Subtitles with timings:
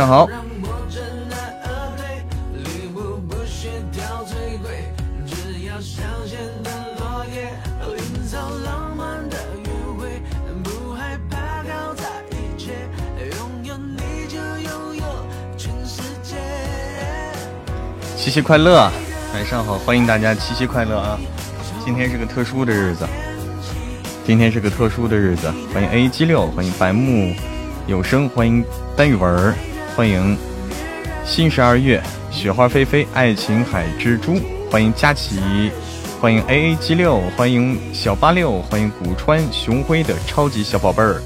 [0.00, 0.26] 上好。
[18.16, 18.90] 七夕快乐，
[19.34, 21.18] 晚上好，欢迎大家七夕快乐啊！
[21.84, 23.06] 今天是个特殊的日子，
[24.24, 27.34] 今天是个特殊的日子，欢迎 A G 六，欢迎白木
[27.86, 28.64] 有声，欢迎
[28.96, 29.54] 单语文，
[30.00, 30.34] 欢迎
[31.26, 35.70] 新十二月，雪花飞飞，爱琴海蜘蛛，欢迎佳琪，
[36.18, 41.20] 欢迎 A A 七六，欢迎小八六，欢迎古川雄辉的超级小宝贝儿，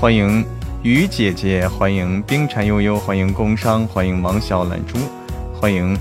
[0.00, 0.42] 欢迎
[0.82, 4.96] 雨姐姐，欢迎冰蝉悠悠，欢迎工商，欢迎王小懒猪，
[5.60, 5.94] 欢迎。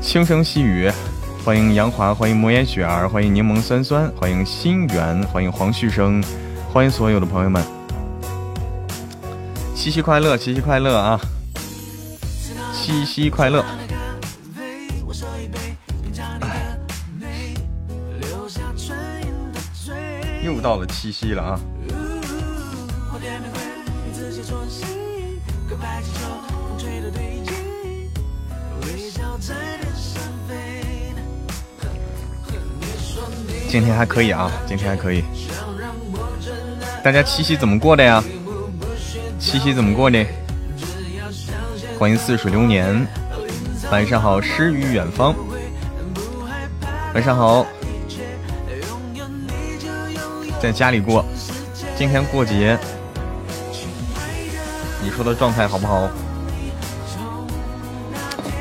[0.00, 0.90] 轻声细语，
[1.44, 6.20] 欢迎杨华，欢迎魔岩雪儿，欢迎柠檬酸酸，欢迎心源，欢迎黄旭生，
[6.72, 7.62] 欢迎所有的朋友们，
[9.78, 11.20] 七夕快乐，七夕快乐啊！
[12.74, 13.64] 七夕快乐！
[20.44, 21.60] 又到了七夕了啊！
[33.68, 35.22] 今天还可以啊，今天还可以。
[37.04, 38.22] 大家七夕怎么过的呀？
[39.48, 40.22] 七夕怎么过呢？
[41.98, 43.08] 欢迎似水流年，
[43.90, 45.34] 晚上好，诗与远方，
[47.14, 47.66] 晚上好，
[50.60, 51.24] 在家里过。
[51.96, 52.78] 今天过节，
[55.02, 56.10] 你说的状态好不好？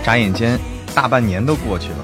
[0.06, 0.58] 眨眼间，
[0.96, 1.98] 大半年都过去了。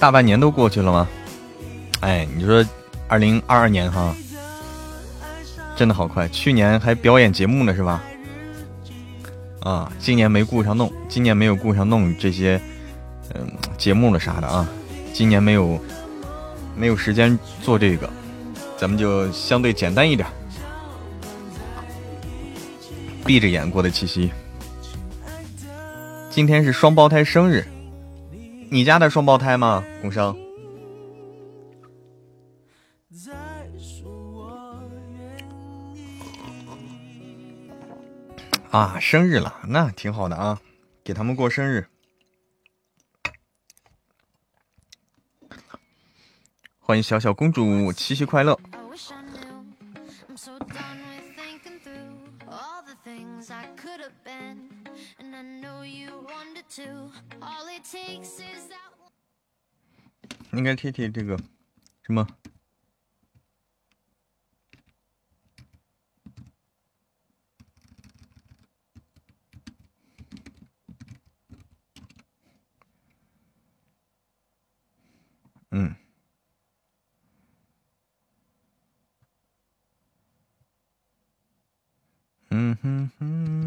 [0.00, 1.06] 大半年都过去了吗？
[2.00, 2.64] 哎，你说，
[3.06, 4.16] 二零二二年哈，
[5.76, 6.26] 真的好快。
[6.30, 8.02] 去年还表演节目呢，是吧？
[9.60, 12.58] 啊，今年没顾上弄，今年没有顾上弄这些，
[13.34, 13.46] 嗯，
[13.76, 14.66] 节目了啥的啊。
[15.12, 15.78] 今年没有，
[16.74, 18.08] 没有时间做这个，
[18.78, 20.26] 咱们就相对简单一点，
[23.26, 24.32] 闭着眼过的七夕。
[26.30, 27.62] 今天是双胞胎生日。
[28.72, 29.84] 你家的双胞胎吗？
[30.00, 30.36] 工生
[38.70, 40.60] 啊，生日了，那挺好的啊，
[41.02, 41.88] 给他们过生日。
[46.78, 48.56] 欢迎小小公主，七夕快乐。
[60.52, 61.36] 应该贴贴这个
[62.02, 62.26] 什么？
[75.72, 75.94] 嗯。
[82.52, 83.59] 嗯哼哼，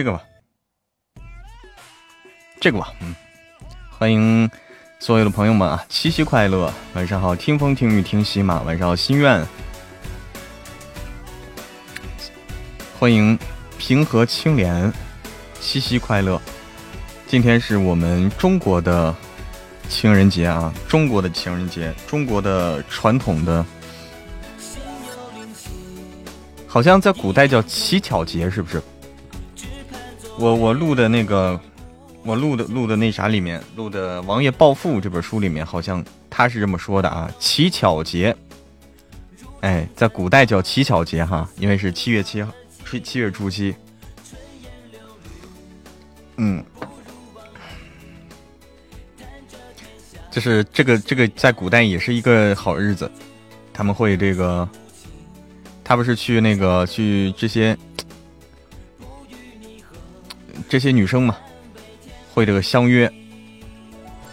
[0.00, 0.22] 这个吧，
[2.58, 3.14] 这个吧，嗯，
[3.90, 4.50] 欢迎
[4.98, 9.46] 所有的朋友们啊，七夕快乐，晚上好，听风听雨听喜马，晚上好，心愿，
[12.98, 13.38] 欢迎
[13.76, 14.90] 平和青莲，
[15.60, 16.40] 七夕快乐，
[17.26, 19.14] 今天是我们中国的
[19.90, 23.62] 情人节啊，中国的情人节，中国的传统的，
[26.66, 28.82] 好像在古代叫乞巧节，是不是？
[30.40, 31.60] 我我录的那个，
[32.24, 38.34] 我录的录的那啥里面录的《王爷暴富》这本书里面，好像他是这么说的啊，乞巧节，
[39.60, 42.50] 哎，在古代叫乞巧节哈，因为是七月七号，
[42.90, 43.74] 七七月初七，
[46.38, 46.64] 嗯，
[50.30, 53.10] 就是这个这个在古代也是一个好日子，
[53.74, 54.66] 他们会这个，
[55.84, 57.76] 他不是去那个去这些
[60.70, 61.36] 这些女生嘛，
[62.32, 63.12] 会这个相约，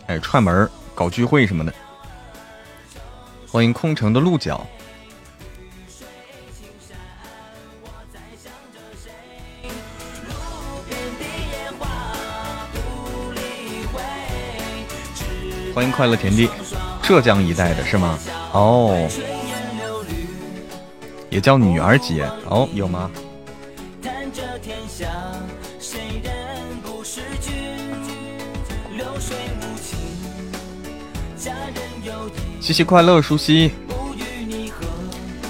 [0.05, 1.73] 哎，串门搞聚会什么的。
[3.51, 4.63] 欢迎空城的鹿角。
[15.73, 16.47] 欢迎快乐田地，
[17.01, 18.19] 浙江一带的是吗？
[18.53, 19.09] 哦，
[21.31, 23.09] 也叫女儿节哦，有吗？
[32.67, 33.71] 七夕快乐，舒西。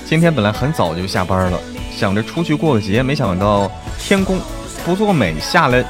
[0.06, 1.60] 今天本来很早就下班了，
[1.92, 4.40] 想着出去过个节，没想到天公
[4.86, 5.84] 不作美，下了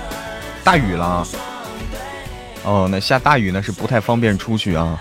[0.64, 1.28] 大雨了。
[2.64, 4.98] 哦，那下大雨呢是不太方便出去啊。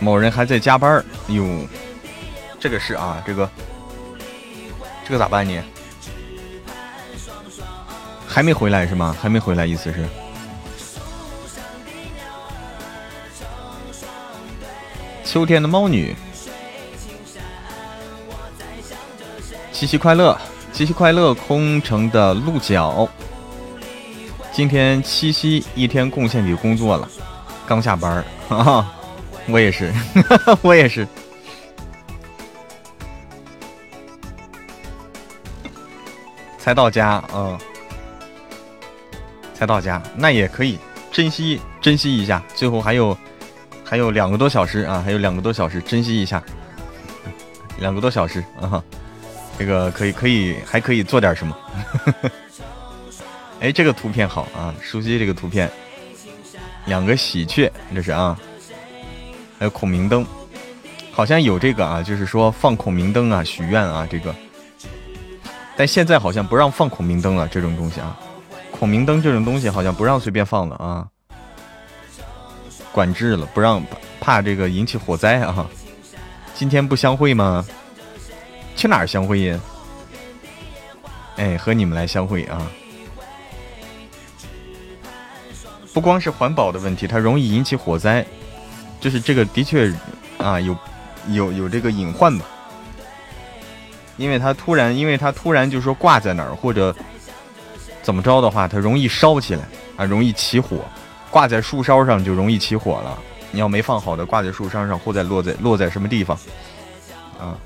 [0.00, 1.44] 某人还在加班哟，
[2.58, 3.48] 这个是啊，这个
[5.06, 5.62] 这个咋办呢？
[8.26, 9.14] 还没回来是吗？
[9.22, 10.04] 还没回来，意思是？
[15.34, 16.14] 秋天的猫女，
[19.72, 20.38] 七夕快乐，
[20.72, 23.08] 七夕快乐，空城的鹿角。
[24.52, 27.08] 今天七夕一天贡献给工作了，
[27.66, 28.86] 刚下班儿，
[29.50, 29.92] 我也是，
[30.62, 31.04] 我也是，
[36.58, 37.58] 才到家，嗯，
[39.52, 40.78] 才到家，那也可以
[41.10, 43.18] 珍惜珍惜一下，最后还有
[43.84, 46.42] 还有两个多小时啊，还有两个多小时，珍惜一下，
[47.78, 48.82] 两个多小时啊，
[49.58, 51.56] 这个可以可以还可以做点什么。
[53.60, 55.70] 哎，这个图片好啊，熟悉这个图片，
[56.86, 58.36] 两个喜鹊，这是啊，
[59.58, 60.26] 还有孔明灯，
[61.12, 64.34] 好像有这个啊，就是说放孔明灯啊，许愿啊，这个，
[65.76, 68.18] 但现在好像不让放孔明灯了，这种东西啊，
[68.70, 71.06] 孔明灯这种东西好像不让随便放了啊，
[72.94, 73.82] 管制了，不让，
[74.20, 75.68] 怕这个引起火灾啊。
[76.54, 77.66] 今天不相会吗？
[78.76, 79.60] 去哪儿相会呀？
[81.36, 82.62] 哎，和你们来相会啊。
[85.92, 88.24] 不光是环保的问题，它容易引起火灾，
[89.00, 89.92] 就是这个的确
[90.38, 90.76] 啊有
[91.30, 92.44] 有有这个隐患吧，
[94.16, 96.94] 因为它突然，因为它突然就说挂在哪儿或者
[98.02, 99.62] 怎么着的话，它容易烧起来
[99.96, 100.84] 啊，容易起火，
[101.34, 103.18] 挂在树梢上就容易起火了。
[103.50, 106.38] 你要没放好的挂在树梢上，或者落在落在什么地方
[107.40, 107.58] 啊？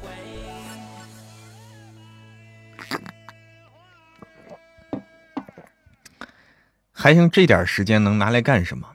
[6.90, 8.88] 还剩这点时间能拿来干什么？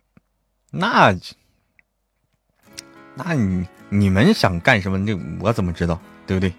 [0.72, 1.16] 那，
[3.14, 4.98] 那你你们想干什么？
[4.98, 6.02] 那我怎么知道？
[6.26, 6.52] 对不对？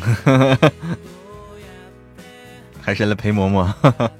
[0.00, 0.72] 呵呵呵呵
[2.90, 3.72] 还是来陪嬷嬷？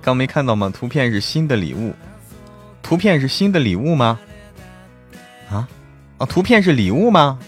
[0.00, 0.72] 刚没看到吗？
[0.72, 1.94] 图片是新的礼物，
[2.82, 4.18] 图片是新的礼物吗？
[5.50, 5.68] 啊？
[6.16, 7.38] 啊，图片是礼物吗？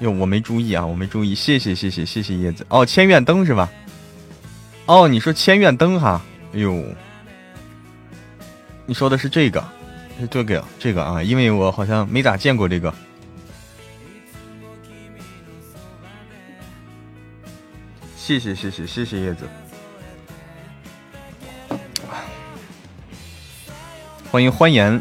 [0.00, 3.70] 哟，我没注意啊，我没注意，谢谢谢谢谢谢叶子哦，千愿灯是吧？
[4.86, 6.20] 哦，你说千愿灯哈？
[6.52, 6.84] 哎呦，
[8.86, 9.64] 你说的是这个，
[10.28, 11.22] 这个这个啊？
[11.22, 12.92] 因为我好像没咋见过这个。
[18.26, 19.46] 谢谢谢谢谢谢叶子，
[24.30, 24.98] 欢迎欢颜。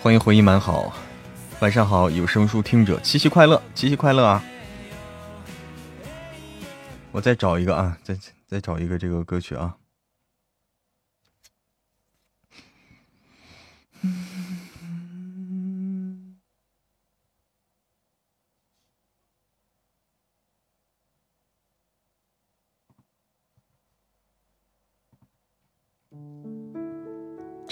[0.00, 0.94] 欢迎回忆满好，
[1.58, 4.44] 晚上好，有声书听者，七夕快乐，七夕快乐啊！
[7.10, 8.16] 我再找一个啊，再
[8.46, 9.76] 再找一个这个歌曲啊。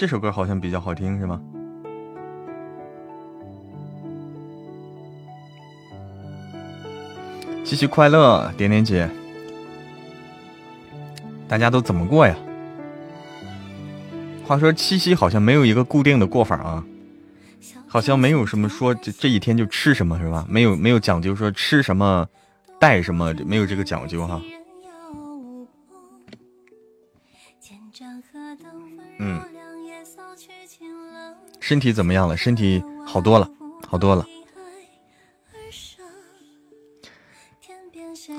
[0.01, 1.39] 这首歌好像比较好听，是吗？
[7.63, 9.07] 七夕快乐，点点姐，
[11.47, 12.35] 大家都怎么过呀？
[14.43, 16.83] 话说七夕好像没有一个固定的过法啊，
[17.85, 20.43] 好像没有什么说这这一天就吃什么是吧？
[20.49, 22.27] 没有没有讲究说吃什么
[22.79, 24.41] 带什么，没有这个讲究哈。
[29.19, 29.39] 嗯，
[31.71, 32.35] 身体怎么样了？
[32.35, 33.49] 身体好多了，
[33.87, 34.25] 好多了。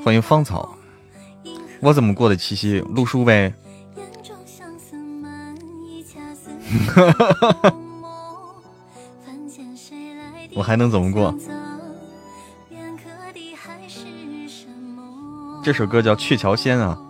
[0.04, 0.76] 欢迎芳草，
[1.80, 2.80] 我怎么过的七夕？
[2.80, 3.54] 录书呗。
[10.54, 11.34] 我还能怎么过？
[15.64, 17.00] 这首歌叫《鹊桥仙》啊。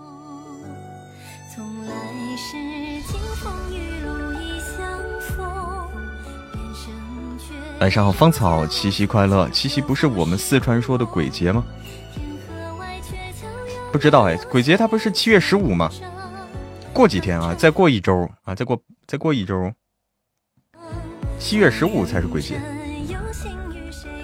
[7.82, 9.48] 晚上好，芳草，七夕快乐！
[9.48, 11.64] 七夕不是我们四川说的鬼节吗？
[13.90, 15.90] 不知道哎，鬼节它不是七月十五吗？
[16.92, 19.72] 过几天啊，再过一周啊，再过再过一周，
[21.40, 22.60] 七月十五才是鬼节，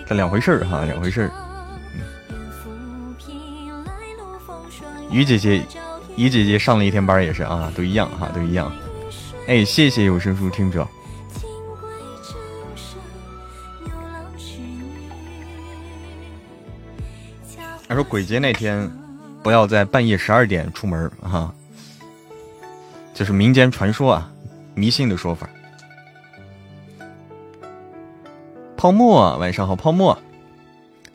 [0.07, 1.31] 这两回事儿哈，两回事儿。
[5.11, 5.67] 于姐姐，
[6.17, 8.71] 于姐姐上了一天班也是啊，都一样哈，都一样。
[9.49, 10.87] 哎，谢谢有声书听者。
[17.89, 18.91] 他说：“鬼节那天，
[19.43, 21.55] 不要在半夜十二点出门啊，
[23.15, 24.31] 就是民间传说啊，
[24.75, 25.49] 迷信的说法。”
[28.77, 30.17] 泡沫，晚上好，泡沫，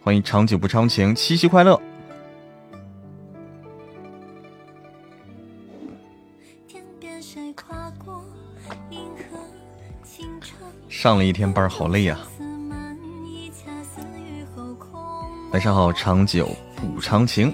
[0.04, 1.80] 欢迎长久不长情，七夕快乐。
[10.90, 12.18] 上了一天班，好累呀。
[15.52, 16.50] 晚上好，长久
[16.84, 17.54] 不长情。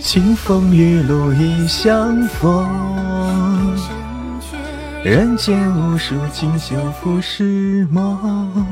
[0.00, 3.76] 清风雨露一相逢，
[5.02, 8.64] 人间无数锦绣浮世梦。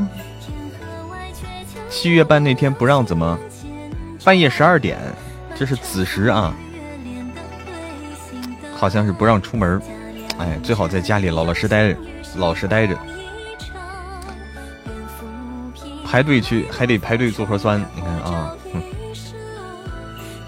[1.91, 3.37] 七月半那天不让怎么？
[4.25, 4.97] 半夜十二点，
[5.57, 6.55] 这是子时啊。
[8.77, 9.81] 好像是不让出门
[10.39, 11.99] 哎，最好在家里老老实待着，
[12.37, 12.97] 老实待着。
[16.05, 18.55] 排队去还得排队做核酸，你看啊，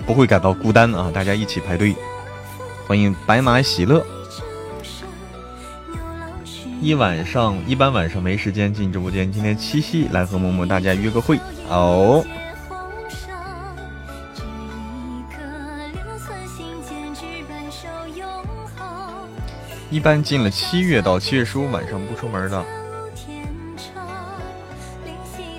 [0.06, 1.94] 不会感到孤单啊，大家一起排队。
[2.86, 4.04] 欢迎白马喜乐。
[6.80, 12.24] 一晚上一般晚上没时间进直播间，今天七夕来和萌萌大家约个会哦。
[19.90, 22.64] 一般进了七月到七月十五晚上不出门的，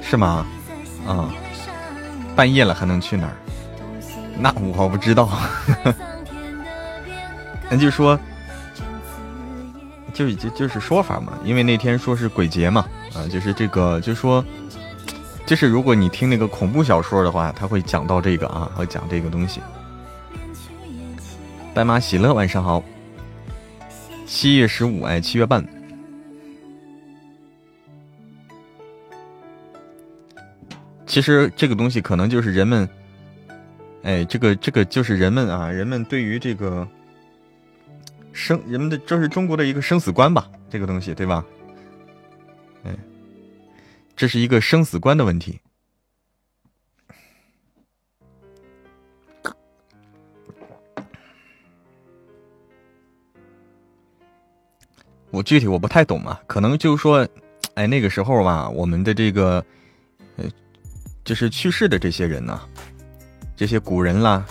[0.02, 0.46] 是吗？
[1.08, 1.30] 啊，
[2.36, 3.34] 半夜了还能去哪儿？
[4.38, 5.30] 那我不知道。
[7.70, 8.20] 那就说，
[10.14, 14.44] 就就就是说法嘛，因为那天说是鬼节嘛，啊，就是这个，就说，
[15.46, 19.62] 就是如果你听那个恐怖小说的话，他会讲到这个啊，会讲这个东西。
[21.74, 22.84] 白马喜乐，晚上好。
[24.28, 25.66] 七月十五，哎，七月半。
[31.06, 32.88] 其实这个东西可能就是人们，
[34.04, 36.86] 哎，这个这个就是人们啊，人们对于这个
[38.34, 40.52] 生人们的，这是中国的一个生死观吧？
[40.70, 41.44] 这个东西对吧？
[42.84, 42.94] 哎，
[44.16, 45.58] 这是一个生死观的问题。
[55.30, 57.28] 我具体我不太懂嘛，可能就是说，
[57.76, 59.64] 哎，那个时候吧，我们的这个，
[60.38, 60.46] 呃，
[61.24, 62.60] 就是去世的这些人呢，
[63.56, 64.46] 这些古人啦、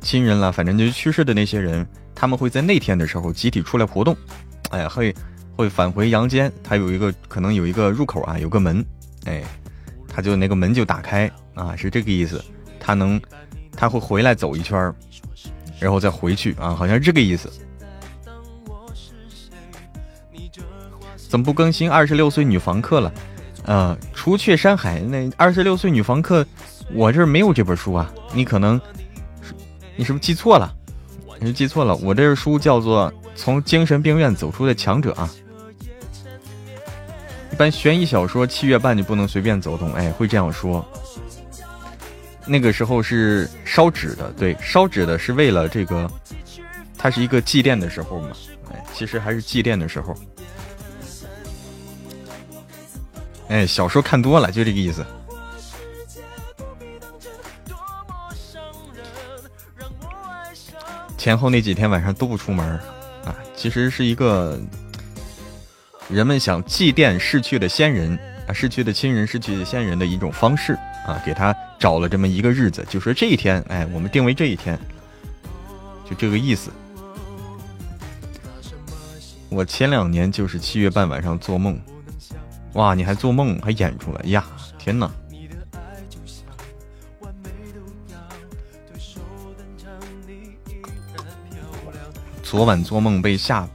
[0.00, 4.16] 亲人啦，反正就是去世的那些人，他们会在那天的时候集体出来活动，
[4.70, 5.14] 哎，会
[5.56, 8.84] 会返回阳间，他有一个可能有一个入口啊，有个门，
[9.26, 9.42] 哎，
[10.08, 12.44] 他就那个门就打开啊，是这个意思，
[12.80, 13.20] 他能
[13.76, 14.92] 他会回来走一圈
[15.78, 17.48] 然后再回去啊，好像是这个意思。
[21.34, 23.12] 怎么不更新二十六岁女房客了？
[23.64, 26.46] 呃，除却山海那二十六岁女房客，
[26.92, 28.08] 我这儿没有这本书啊。
[28.32, 28.80] 你可能，
[29.96, 30.72] 你是不是记错了？
[31.40, 31.96] 你是记错了。
[31.96, 35.28] 我这书叫做《从精神病院走出的强者》啊。
[37.50, 40.86] 一般悬疑小说七月半就不能随便走动，哎，会这样说。
[42.46, 46.08] 那个时候是烧纸的，对，烧纸的是为了这个，
[46.96, 48.28] 它是一个祭奠的时候嘛，
[48.72, 50.14] 哎，其实还是祭奠的时候。
[53.54, 55.06] 哎，小说看多了就这个意思。
[61.16, 62.66] 前后那几天晚上都不出门
[63.24, 64.60] 啊，其实是一个
[66.08, 68.18] 人们想祭奠逝去的先人
[68.48, 70.72] 啊，逝去的亲人、逝去的先人的一种方式
[71.06, 74.76] 啊，给他找了这么一个日子，就说这一天，哎，我们定为这一天，
[76.04, 76.72] 就这个意思。
[79.48, 81.80] 我前两年就是七月半晚上做梦，
[82.74, 84.44] 哇，你还做梦还演出来呀？
[84.78, 85.10] 天哪！
[92.42, 93.68] 昨晚做梦被吓，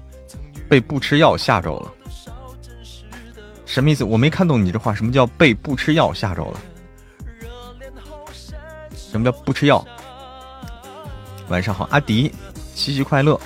[0.70, 1.94] 被不吃药吓着了。
[3.66, 4.04] 什么意思？
[4.04, 4.94] 我没看懂你这话。
[4.94, 6.60] 什么叫被不吃药吓着了？
[8.96, 9.86] 什么叫不吃药？
[11.50, 12.34] 晚上好，阿迪，
[12.74, 13.40] 七夕快乐。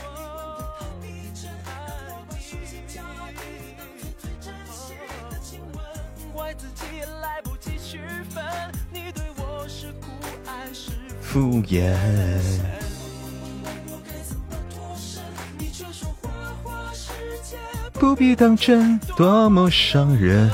[11.33, 11.95] 敷衍，
[17.93, 20.47] 不必当真，多么伤人。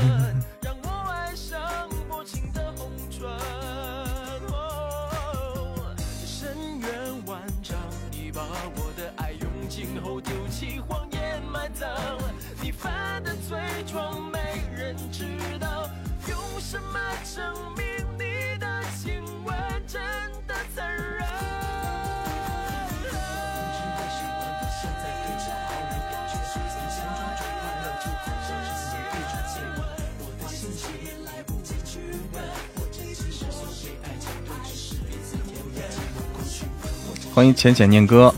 [37.40, 38.36] 欢迎浅浅念歌，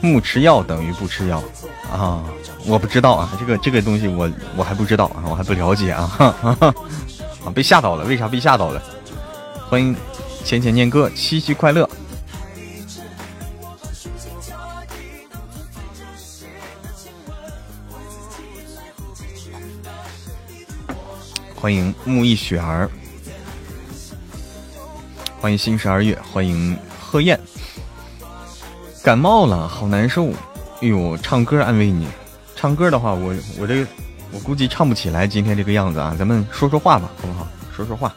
[0.00, 1.40] 不吃药等于不吃药
[1.92, 2.24] 啊！
[2.66, 6.10] 我不知道啊，这个这个东西我我还不知道啊，我还不了解啊！
[7.46, 8.82] 啊，被吓到了，为啥被吓到了？
[9.70, 9.94] 欢迎
[10.42, 11.88] 浅浅念歌，七夕快乐！
[21.54, 22.90] 欢迎木易雪儿，
[25.40, 26.76] 欢迎新十二月，欢迎。
[27.06, 27.40] 贺燕，
[29.04, 30.32] 感冒了，好难受。
[30.82, 32.08] 哎呦，唱歌安慰你。
[32.56, 33.86] 唱歌的话，我我这个
[34.32, 36.16] 我估计唱不起来今天这个样子啊。
[36.18, 37.46] 咱们说说话吧，好不好？
[37.72, 38.12] 说说话。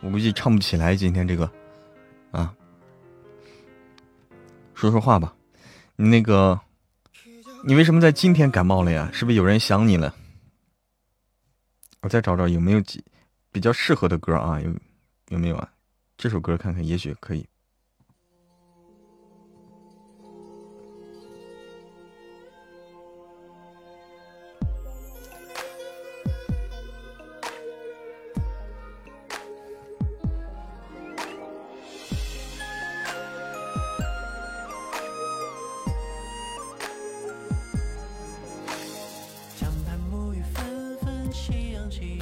[0.00, 1.48] 我估计唱不起来今天这个
[2.32, 2.52] 啊。
[4.74, 5.32] 说说话吧。
[5.94, 6.58] 你那个，
[7.64, 9.08] 你为什么在今天感冒了呀？
[9.12, 10.12] 是不是有人想你了？
[12.00, 13.04] 我再找找有没有几
[13.52, 14.60] 比较适合的歌啊？
[14.60, 14.74] 有
[15.28, 15.68] 有没有啊？
[16.16, 17.46] 这首歌看看，也许可以。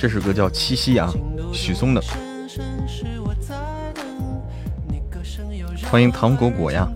[0.08, 1.12] 这首歌叫《七夕》啊，
[1.52, 2.00] 许嵩的。
[5.90, 6.88] 欢迎糖果果呀。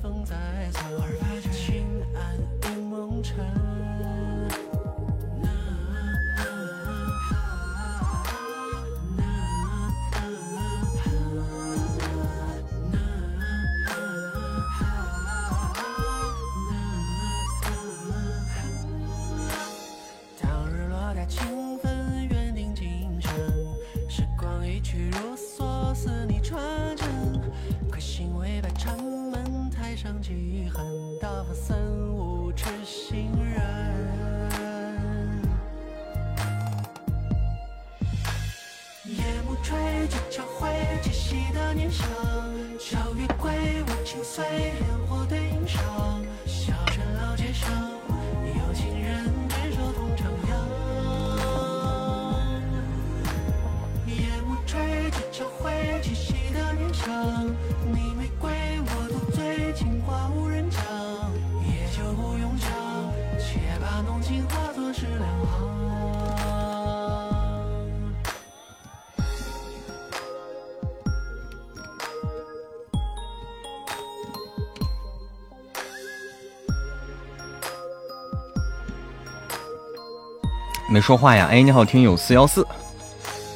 [81.11, 81.49] 说话呀？
[81.51, 82.65] 哎，你好，听友四幺四，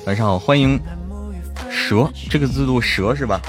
[0.07, 0.77] 晚上好，欢迎
[1.71, 3.40] 蛇，这个字读蛇是吧？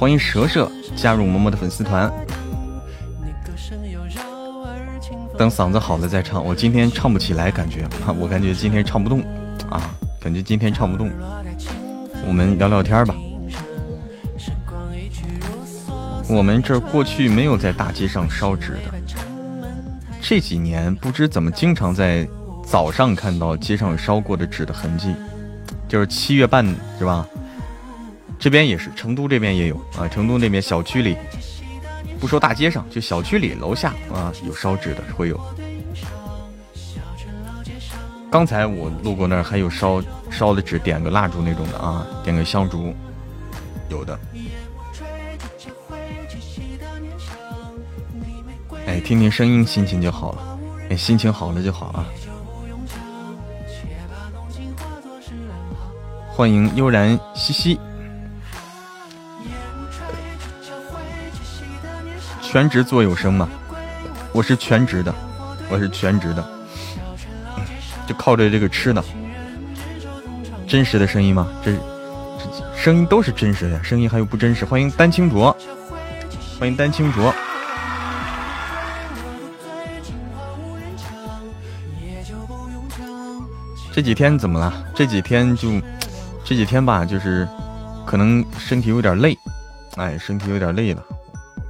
[0.00, 2.10] 欢迎蛇蛇加入嬷嬷的粉丝团。
[5.36, 7.86] 等嗓子好了再唱，我今天唱不起来，感觉
[8.18, 9.20] 我感觉今天唱不动
[9.68, 11.10] 啊，感觉今天唱不动。
[12.26, 13.14] 我们聊聊天吧。
[16.30, 19.16] 我们这过去没有在大街上烧纸的。
[20.22, 22.26] 这几年不知怎么经常在
[22.74, 25.14] 早上看到街上烧过的纸的痕迹，
[25.86, 26.66] 就是七月半
[26.98, 27.24] 是吧？
[28.36, 30.08] 这边也是，成都这边也有啊。
[30.08, 31.16] 成都那边小区里
[32.18, 35.40] 不说大街上，就小区里楼下啊，有烧纸的会有。
[38.28, 42.92] 刚才我路过那儿，还有烧烧的纸，点个蜡烛那种的啊，点个香烛，
[43.88, 44.18] 有的。
[48.84, 50.58] 哎，听听声音，心情就好了。
[50.90, 52.04] 哎，心情好了就好啊。
[56.36, 57.78] 欢迎悠然兮兮。
[62.42, 63.48] 全职做有声吗？
[64.32, 65.14] 我是全职的，
[65.68, 66.44] 我是全职的，
[68.04, 69.00] 就靠着这个吃的。
[70.66, 71.46] 真实的声音吗？
[71.64, 74.64] 这这声音都是真实的，声音还有不真实。
[74.64, 75.56] 欢迎丹青卓，
[76.58, 77.32] 欢迎丹青卓。
[83.92, 84.84] 这几天怎么了？
[84.96, 85.80] 这几天就
[86.44, 87.48] 这几天吧，就是
[88.06, 89.36] 可能身体有点累，
[89.96, 91.02] 哎，身体有点累了，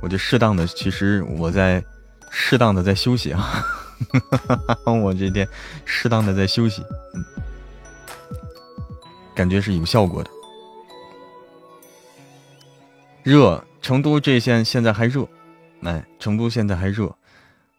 [0.03, 1.83] 我就适当的，其实我在
[2.29, 3.65] 适当的在休息啊，
[4.85, 5.49] 我这天
[5.85, 6.83] 适当的在休息，
[7.15, 7.25] 嗯，
[9.35, 10.31] 感觉是有效果的。
[13.23, 15.27] 热，成都这线现在还热，
[15.83, 17.17] 哎，成都现在还热，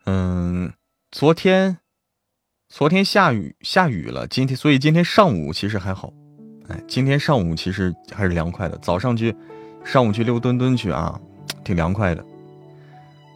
[0.05, 0.71] 嗯，
[1.11, 1.77] 昨天。
[2.67, 6.11] 昨天下雨下雨了，今天所以今天上午其实还好，
[6.67, 8.77] 哎，今天上午其实还是凉快的。
[8.79, 9.35] 早上去，
[9.83, 11.19] 上午去溜墩墩去啊，
[11.63, 12.25] 挺凉快的。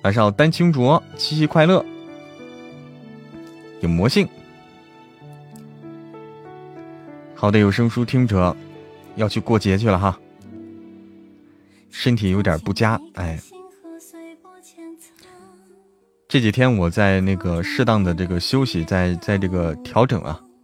[0.03, 1.85] 晚上丹青卓，七夕快乐，
[3.81, 4.27] 有魔性。
[7.35, 8.55] 好的，有声书听者
[9.15, 10.19] 要去过节去了哈，
[11.89, 13.39] 身体有点不佳，哎。
[16.27, 20.39] 这几天我在那个适当的这个休息，在在这个调整啊，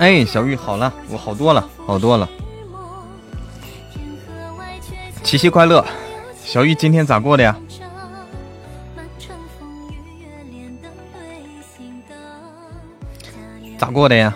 [0.00, 2.26] 哎，小玉好了，我好多了，好多了。
[5.22, 5.84] 七夕快乐，
[6.42, 7.54] 小玉今天咋过的呀？
[13.76, 14.34] 咋过的呀？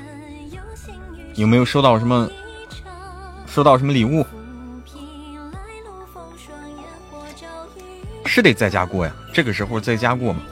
[1.35, 2.29] 有没有收到什么？
[3.47, 4.23] 收到什么礼物？
[8.27, 10.43] 是得在家过呀，这个时候在家过吗？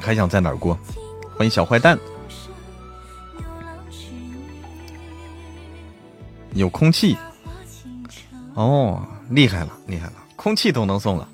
[0.00, 0.78] 还想在哪儿过？
[1.36, 1.98] 欢迎小坏蛋。
[6.60, 7.16] 有空气，
[8.52, 11.26] 哦，厉害了，厉害了，空气都能送了，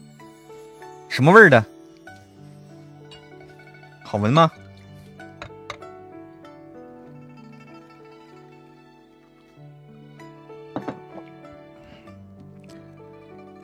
[1.09, 1.65] 什么味儿的？
[4.05, 4.49] 好闻吗？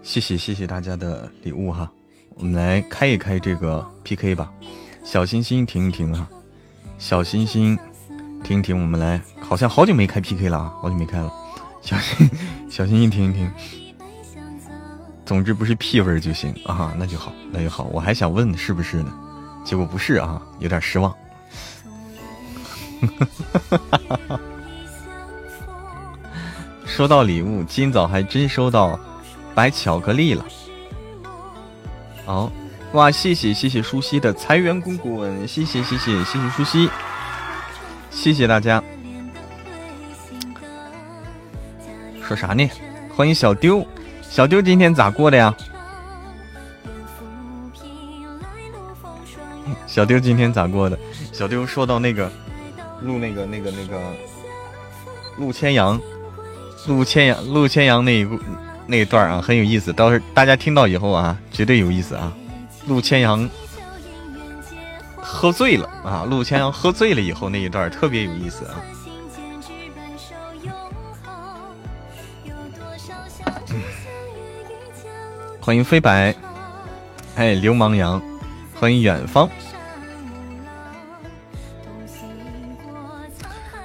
[0.03, 1.88] 谢谢谢谢大家的礼物哈，
[2.35, 4.53] 我们来开一开这个 PK 吧，
[5.05, 6.29] 小心心停一停哈，
[6.98, 7.79] 小心心
[8.42, 11.33] 停一停，我们来，好像好久没开 PK 了啊，好久没开了。
[11.83, 12.31] 小心，
[12.71, 13.53] 小心，一听一听。
[15.27, 17.85] 总之不是屁味儿就行啊，那就好，那就好。
[17.92, 19.12] 我还想问是不是呢，
[19.64, 21.14] 结果不是啊，有点失望。
[26.87, 28.99] 收到礼物，今早还真收到
[29.55, 30.45] 白巧克力了。
[32.25, 32.53] 好，
[32.92, 36.90] 哇，谢谢谢谢舒西的财源滚滚，谢谢谢谢谢谢舒西，
[38.11, 38.83] 谢谢大家。
[42.26, 42.68] 说啥呢？
[43.14, 43.87] 欢迎小丢，
[44.22, 45.54] 小丢今天咋过的呀？
[49.87, 50.98] 小丢今天咋过的？
[51.32, 52.30] 小丢说到那个
[53.02, 54.00] 录那个那个那个
[55.37, 56.00] 陆千阳，
[56.87, 58.28] 陆千阳陆千阳那一
[58.87, 59.92] 那一段啊，很有意思。
[59.92, 62.32] 到时大家听到以后啊，绝对有意思啊。
[62.87, 63.48] 陆千阳
[65.16, 68.80] 喝醉了啊，陆千阳喝醉了以后那一段特别有意思啊。
[75.64, 76.35] 欢迎飞白，
[77.37, 78.20] 哎，流氓羊，
[78.75, 79.48] 欢迎远方。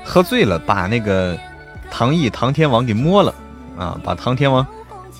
[0.03, 1.37] 喝醉了，把那个
[1.91, 3.31] 唐毅唐天王给摸了
[3.77, 3.95] 啊！
[4.03, 4.65] 把唐天王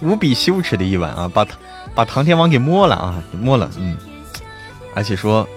[0.02, 1.30] 无比羞耻的一晚啊！
[1.32, 1.46] 把
[1.94, 3.22] 把唐天王给摸了啊！
[3.40, 3.96] 摸了，嗯，
[4.96, 5.48] 而且说，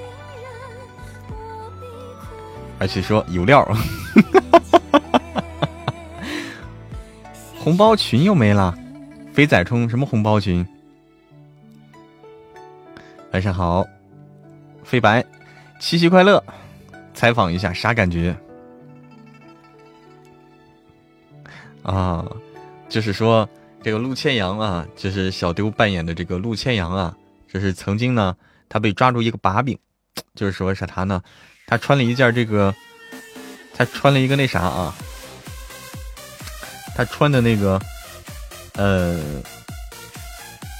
[2.78, 3.66] 而且说有料，
[7.58, 8.76] 红包群又没了，
[9.32, 10.66] 肥仔冲什么红包群？
[13.32, 13.86] 晚上好，
[14.82, 15.24] 飞白，
[15.78, 16.42] 七夕快乐！
[17.14, 18.36] 采访一下啥感觉？
[21.84, 22.26] 啊，
[22.88, 23.48] 就是说
[23.84, 27.16] 这个陆千阳啊，就是小丢扮演的这个陆千阳啊，
[27.46, 28.36] 就是曾经呢，
[28.68, 29.78] 他被抓住一个把柄，
[30.34, 31.22] 就是说是他呢，
[31.68, 32.74] 他穿了一件这个，
[33.76, 34.92] 他穿了一个那啥啊，
[36.96, 37.80] 他穿的那个，
[38.74, 39.20] 呃，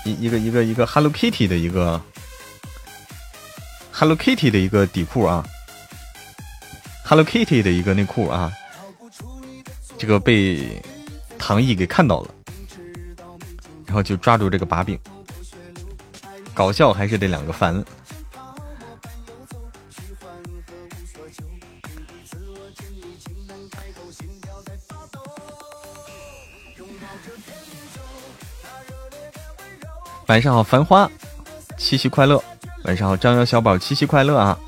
[0.04, 2.00] 一一个一个一个 Hello Kitty 的一个
[4.00, 5.44] Hello Kitty 的一个底裤啊
[7.04, 8.50] ，Hello Kitty 的一个内裤啊，
[9.98, 10.82] 这个被。
[11.38, 12.30] 唐毅给看到了，
[13.84, 14.98] 然后就抓住这个把柄，
[16.54, 17.84] 搞笑还是得两个翻。
[30.26, 31.10] 晚上好，繁花，
[31.76, 32.42] 七夕快乐！
[32.84, 34.58] 晚上好，张瑶小宝，七夕快乐啊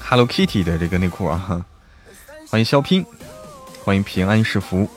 [0.00, 1.64] ！Hello Kitty 的这个内裤啊，
[2.48, 3.04] 欢迎肖拼，
[3.84, 4.88] 欢迎平安是福。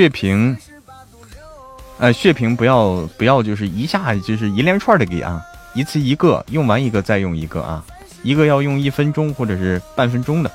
[0.00, 0.56] 血瓶，
[1.98, 5.42] 呃，血瓶不要不要，就是一下就是一连串的给啊，
[5.74, 7.84] 一次一个，用完一个再用一个啊，
[8.22, 10.50] 一个要用一分钟或者是半分钟的。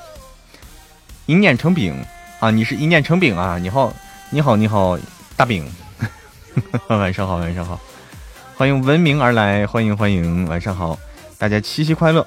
[1.26, 1.94] 一念成饼
[2.40, 3.94] 啊，你是一念成饼啊，你好，
[4.30, 4.98] 你好，你好，
[5.36, 5.64] 大饼，
[6.90, 7.78] 晚上好，晚上好，
[8.56, 10.98] 欢迎闻名而来，欢迎欢迎，晚上好，
[11.38, 12.26] 大家七夕快乐。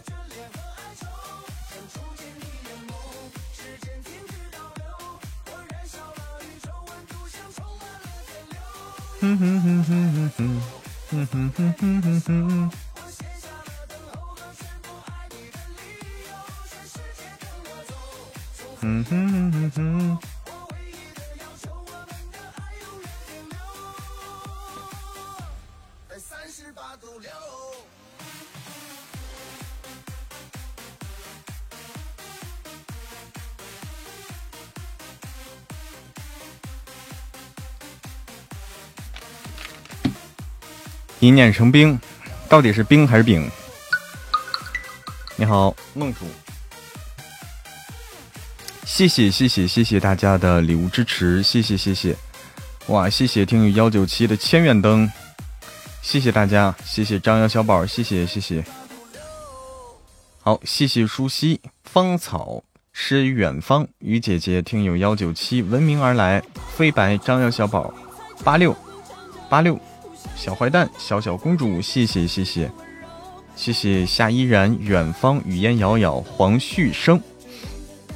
[41.22, 42.00] 一念成冰，
[42.48, 43.52] 到底是冰还是饼？
[45.36, 46.20] 你好，梦主，
[48.86, 52.16] 谢谢谢谢谢谢大家的礼物支持，谢谢谢谢，
[52.88, 55.12] 哇，谢谢听友幺九七的千元灯，
[56.02, 58.64] 谢谢大家，谢谢张瑶小宝，谢谢谢谢，
[60.42, 66.44] 好，谢谢舒溪芳草诗远方雨姐姐听友幺九七闻名而来，
[66.76, 67.94] 飞白张瑶小宝
[68.44, 68.76] 八六
[69.50, 69.80] 八六。
[70.36, 72.70] 小坏蛋，小小公主，谢谢谢谢
[73.56, 77.22] 谢谢夏依然，远方语烟遥遥，黄旭生，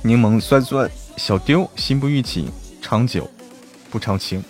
[0.02, 3.30] 柠檬酸酸，小丢心不预警，长久
[3.90, 4.44] 不长情。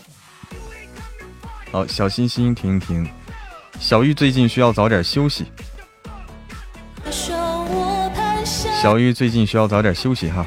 [1.72, 3.08] 好，小心心停一停，
[3.80, 5.46] 小玉最近需要早点休息。
[8.82, 10.46] 小玉最近需要早点休息哈。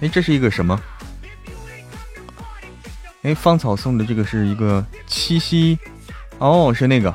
[0.00, 0.80] 哎，这是一个什么？
[3.22, 5.78] 哎，芳草送的这个是一个七夕，
[6.38, 7.14] 哦，是那个，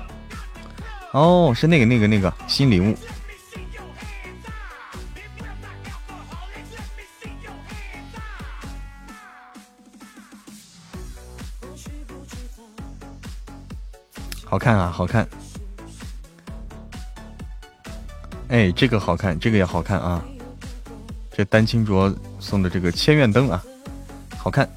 [1.12, 2.98] 哦，是那个那个那个新礼物，
[14.50, 15.28] 好看啊，好看，
[18.48, 20.24] 哎，这个好看，这个也好看啊，
[21.36, 23.62] 这丹青卓送的这个千愿灯啊，
[24.38, 24.68] 好看。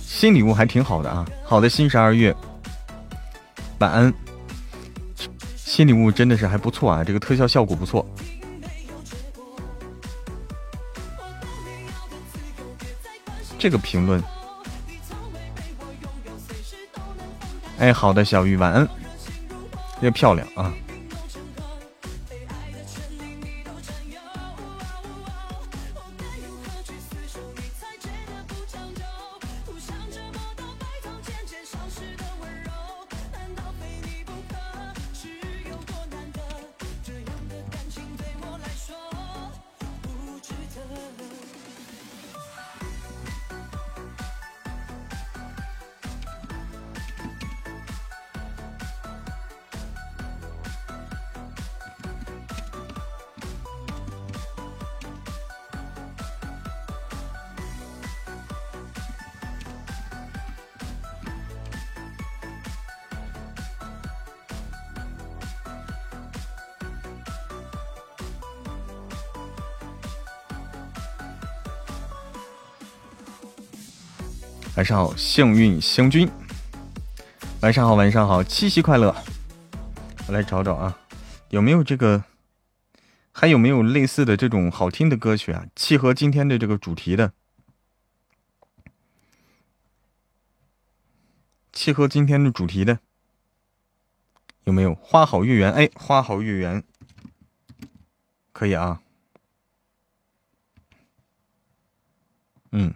[0.00, 2.34] 新礼物还挺好的啊，好的新十二月，
[3.80, 4.14] 晚安。
[5.56, 8.06] 新礼物真的是还不错啊，这个特效效果不错。
[13.58, 14.22] 这个评论，
[17.82, 18.88] 哎，好的，小玉晚安，
[20.02, 20.72] 越漂亮啊。
[74.92, 76.30] 好，幸运星君。
[77.62, 79.14] 晚上好，晚上好，七夕快乐。
[80.28, 80.98] 我来找找啊，
[81.48, 82.24] 有没有这个？
[83.32, 85.66] 还有没有类似的这种好听的歌曲啊？
[85.74, 87.32] 契合今天的这个主题的？
[91.72, 93.00] 契合今天的主题的？
[94.64, 94.94] 有没有？
[94.94, 96.84] 花好月圆，哎，花好月圆，
[98.52, 99.00] 可以啊。
[102.72, 102.94] 嗯。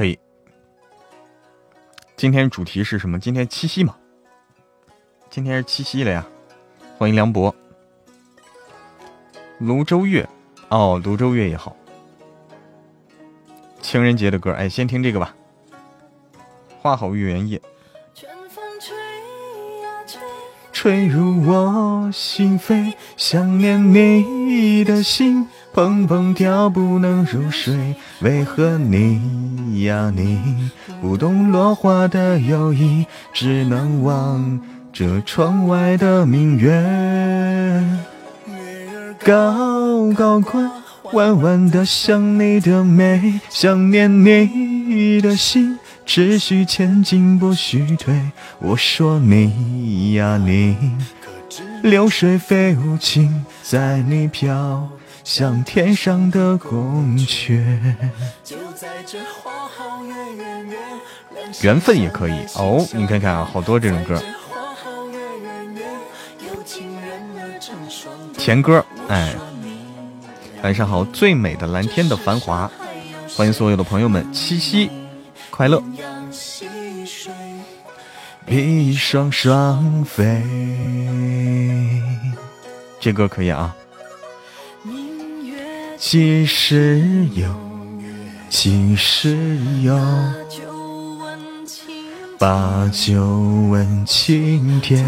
[0.00, 0.18] 可以，
[2.16, 3.20] 今天主题是什么？
[3.20, 3.94] 今天七夕嘛，
[5.28, 6.26] 今天是七夕了呀！
[6.96, 7.54] 欢迎梁博，
[9.58, 10.26] 泸州月，
[10.70, 11.76] 哦，泸州月也好。
[13.82, 15.36] 情人节的歌，哎，先听这个吧。
[16.80, 17.60] 花好月圆夜，
[20.72, 25.46] 吹入我心扉，想念你的心。
[25.72, 34.60] 砰砰跳，不能入睡，为何你呀你不懂落花的有意，只能望
[34.92, 36.70] 着窗外的明月。
[38.48, 40.60] 月儿高高挂，
[41.12, 48.20] 弯弯的像你的眉，想念你的心，只许前进不许退。
[48.58, 50.76] 我说你呀你，
[51.84, 54.88] 流水非无情，在你飘。
[55.22, 57.62] 像天上的宫阙，
[61.62, 62.86] 缘分也可以哦。
[62.92, 64.20] 你看看啊，好多这种歌，
[68.36, 68.84] 甜歌。
[69.08, 69.34] 哎，
[70.62, 72.70] 晚上好，最美的蓝天的繁华，
[73.36, 74.90] 欢迎所有的朋友们，七夕
[75.50, 75.82] 快乐。
[78.46, 80.42] 一双双飞，
[82.98, 83.76] 这歌可以啊。
[86.00, 87.46] 几时有？
[88.48, 89.36] 几时
[89.82, 89.94] 有？
[92.38, 93.22] 把酒
[93.68, 95.04] 问青天。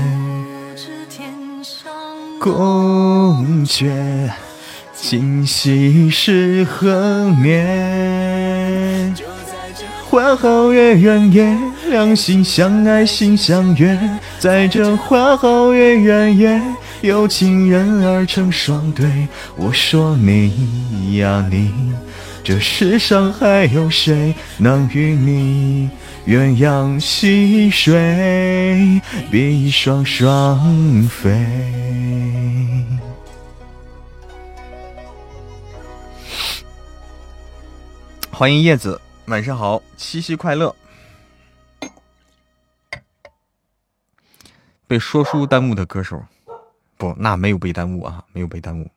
[2.38, 4.30] 宫阙，
[4.95, 9.14] 今夕是何年？
[10.11, 11.57] 花好月圆夜，
[11.88, 13.99] 两心相爱心相悦，
[14.38, 16.61] 在这花好月圆夜。
[17.03, 19.26] 有情人儿成双对，
[19.57, 21.92] 我说你呀你，
[22.44, 25.90] 这世上还有谁能与你
[26.26, 31.44] 鸳鸯戏水，比翼双双飞？
[38.30, 40.72] 欢迎叶子，晚上好，七夕快乐。
[44.86, 46.22] 被说书耽误的歌手。
[47.03, 48.88] 不，那没有被耽误啊，没有被耽误。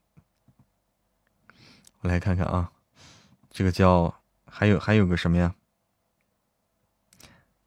[2.02, 2.72] 我来看看啊，
[3.50, 5.56] 这个叫还有还有个什么呀？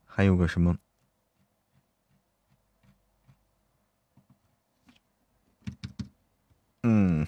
[0.07, 0.78] 还有个什么？
[6.84, 7.26] 嗯，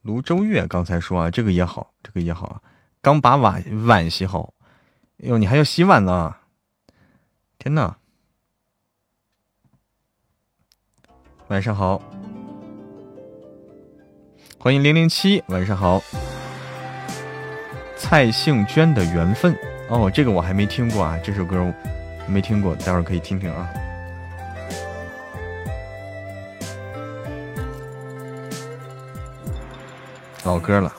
[0.00, 2.62] 泸州月刚才说啊，这个也好，这个也好啊。
[3.02, 4.54] 刚把碗碗洗好，
[5.18, 6.36] 哟，你还要洗碗呢？
[7.58, 7.98] 天哪！
[11.48, 12.00] 晚上好。
[14.58, 16.02] 欢迎零零七晚上好。
[17.96, 19.56] 蔡幸娟的缘分。
[19.88, 21.72] 哦这个我还没听过啊这首歌
[22.26, 23.66] 没听过待会儿可以听听啊。
[30.44, 30.92] 老歌了。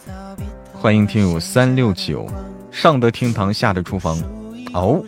[0.74, 2.26] 欢迎听友三六九
[2.72, 4.18] 上得厅堂下得厨房。
[4.74, 5.04] 哦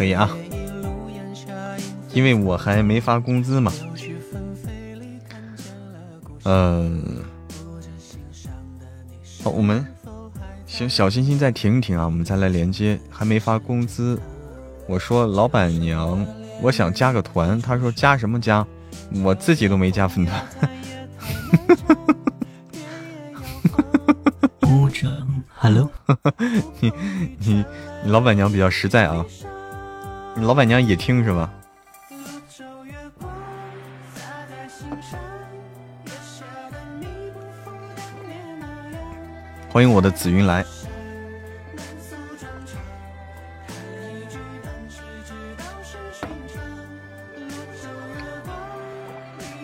[0.00, 0.30] 可以啊，
[2.14, 3.70] 因为我还没发工资嘛。
[6.44, 7.22] 嗯，
[9.44, 9.86] 好，我们
[10.66, 12.98] 行，小心心再停一停啊，我们再来连接。
[13.10, 14.18] 还没发工资，
[14.88, 16.26] 我说老板娘，
[16.62, 18.66] 我想加个团，他说加什么加？
[19.22, 20.42] 我自己都没加粉团。
[25.52, 25.90] Hello，
[26.80, 26.90] 你
[27.38, 27.64] 你
[28.04, 29.22] 你老板娘比较实在啊。
[30.36, 31.50] 老板娘也听是吧？
[39.72, 40.64] 欢迎我的紫云来，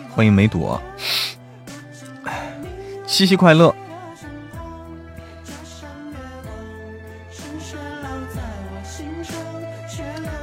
[0.09, 0.81] 欢迎梅朵，
[3.05, 3.75] 七夕快乐。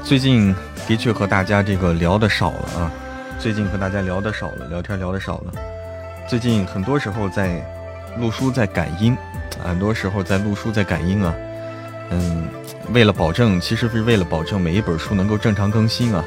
[0.05, 0.55] 最近
[0.87, 2.93] 的确和大家这个聊的少了啊，
[3.39, 5.53] 最近和大家聊的少了，聊天聊的少了。
[6.29, 7.65] 最近很多时候在
[8.19, 9.17] 录书，在感音，
[9.65, 11.35] 很多时候在录书，在感音啊。
[12.11, 12.47] 嗯，
[12.93, 16.23] 为了保证，其实是为了保证每一本书能够正常更新啊。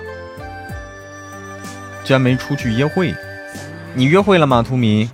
[2.03, 3.13] 居然没出去约会，
[3.93, 4.63] 你约会了吗？
[4.63, 5.07] 图米，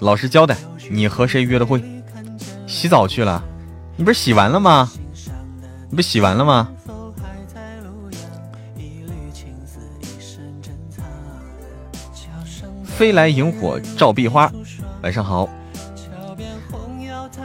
[0.00, 0.54] 老实交代，
[0.90, 1.82] 你和谁约的会？
[2.66, 3.42] 洗澡去了？
[3.96, 4.90] 你不是洗完了吗？
[5.88, 6.68] 你不洗完了吗？
[13.02, 14.48] 飞来萤火照壁花，
[15.02, 15.48] 晚上好。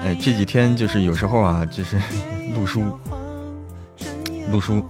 [0.04, 2.00] 哎，这几天就是有时候啊，就是
[2.54, 2.84] 录书，
[4.52, 4.86] 录书，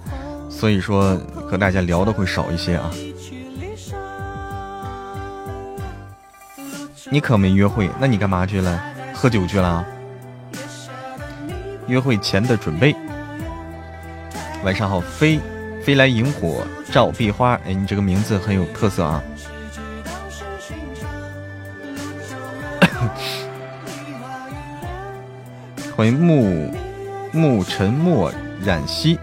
[0.49, 1.15] 所以说
[1.49, 2.91] 和大家聊的会少一些啊。
[7.09, 8.77] 你可没约会，那你干嘛去了？
[9.13, 9.85] 喝酒去了？
[11.87, 12.93] 约会前的准备。
[14.65, 15.39] 晚上好，飞
[15.81, 19.23] 飞来萤火照壁花，哎，你这个名字很有特色啊。
[25.97, 26.71] 欢迎暮
[27.33, 28.31] 暮沉默
[28.63, 29.17] 染溪，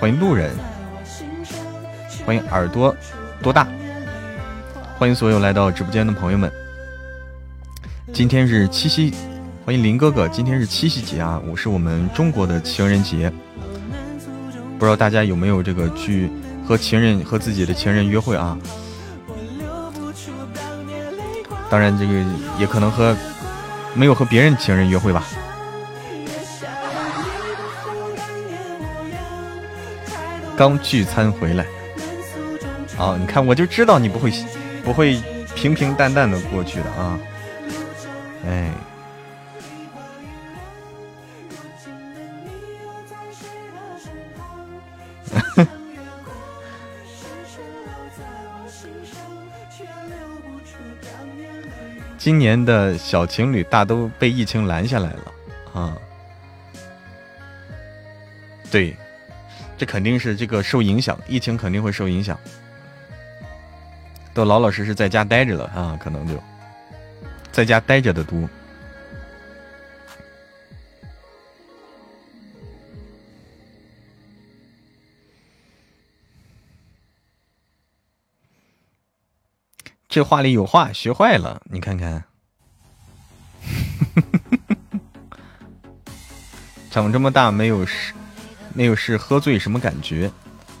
[0.00, 0.50] 欢迎路人，
[2.24, 2.96] 欢迎耳朵
[3.42, 3.68] 多大，
[4.98, 6.50] 欢迎所有来到直播间的朋友们。
[8.10, 9.12] 今天是七夕，
[9.66, 13.30] 欢迎林哥哥，今天是七夕节啊，我是我们中国的情人节，
[14.78, 16.30] 不知道大家有没有这个去
[16.66, 18.56] 和情人和自己的情人约会啊？
[21.68, 22.24] 当然，这个
[22.58, 23.14] 也可能和。
[23.94, 25.24] 没有和别人情人约会吧？
[30.56, 31.64] 刚聚餐回来，
[32.96, 34.32] 哦，你看我就知道你不会
[34.84, 35.22] 不会
[35.54, 37.18] 平平淡淡的过去的啊！
[38.44, 38.70] 哎。
[52.28, 55.32] 今年的小情侣大都被疫情拦下来了
[55.72, 55.96] 啊！
[58.70, 58.94] 对，
[59.78, 62.38] 这肯定是这个受影响，疫情肯定会受影响，
[64.34, 66.34] 都老老实实在家待着了啊，可能就
[67.50, 68.46] 在家待着的多。
[80.18, 82.24] 这话里有话，学坏了，你看看，
[86.90, 88.12] 长这么大没有试，
[88.74, 90.28] 没有试喝醉什么感觉？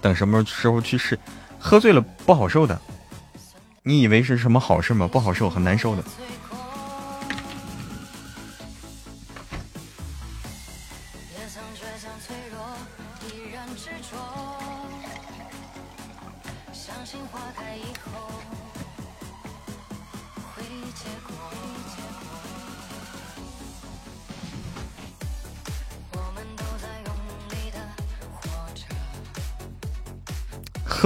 [0.00, 1.16] 等什么时候去试？
[1.56, 2.80] 喝醉了不好受的，
[3.84, 5.06] 你以为是什么好事吗？
[5.06, 6.02] 不好受，很难受的。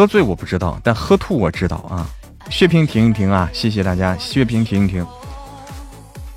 [0.02, 2.10] 喝醉我不知道，但喝吐我知道啊！
[2.50, 3.48] 血瓶停一停啊！
[3.52, 5.06] 谢谢大家，血瓶停一停。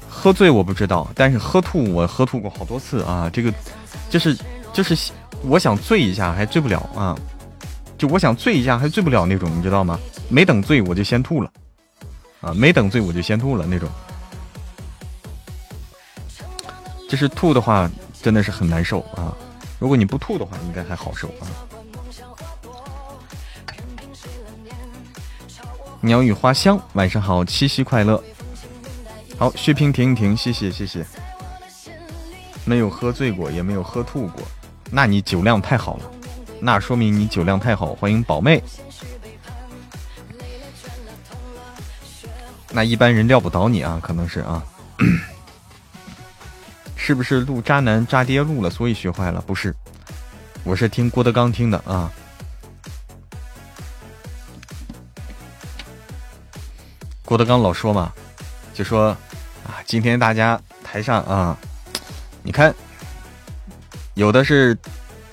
[0.08, 3.28] 喝醉我不知道，但是喝吐我喝吐过好多次啊！
[3.34, 3.52] 这个
[4.08, 4.38] 就是
[4.72, 5.12] 就是
[5.42, 7.18] 我想醉一下还醉不了啊！
[7.98, 10.00] 就我想醉一下还醉不了那种，你知道吗？
[10.30, 11.52] 没等醉我就先吐了
[12.42, 12.54] 啊！
[12.54, 13.90] 没等醉我就先吐了那种。
[17.10, 17.90] 就是吐的话，
[18.22, 19.36] 真的是很难受啊。
[19.80, 21.50] 如果你不吐的话，应该还好受啊。
[26.06, 28.24] 鸟语花香，晚上好，七夕快乐。
[29.40, 31.04] 好，血瓶停一停，谢谢谢谢。
[32.64, 34.44] 没有喝醉过，也没有喝吐过，
[34.92, 36.04] 那你酒量太好了，
[36.60, 37.96] 那说明你酒量太好。
[37.96, 38.62] 欢迎宝妹。
[42.72, 44.64] 那一般人撂不倒你啊，可能是啊。
[46.96, 49.42] 是不是录渣男渣爹录了，所以学坏了？
[49.42, 49.76] 不是，
[50.64, 52.12] 我是听郭德纲听的啊。
[57.26, 58.14] 郭德纲老说嘛，
[58.72, 59.08] 就说
[59.66, 61.58] 啊，今天大家台上啊，
[62.44, 62.72] 你看，
[64.14, 64.78] 有的是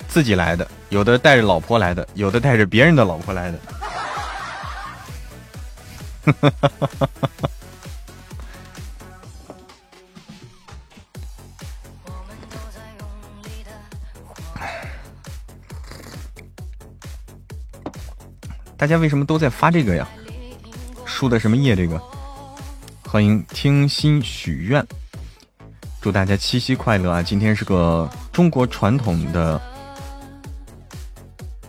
[0.07, 3.59] 自己来的，有的带着老婆来的，有的带着别人的老婆来的。
[18.75, 20.07] 大家为什么都在发这个呀？
[21.23, 21.73] 输的什么业？
[21.73, 22.01] 这个
[23.07, 24.85] 欢迎听心许愿，
[26.01, 27.23] 祝大家七夕快乐啊！
[27.23, 29.61] 今天是个中国传统的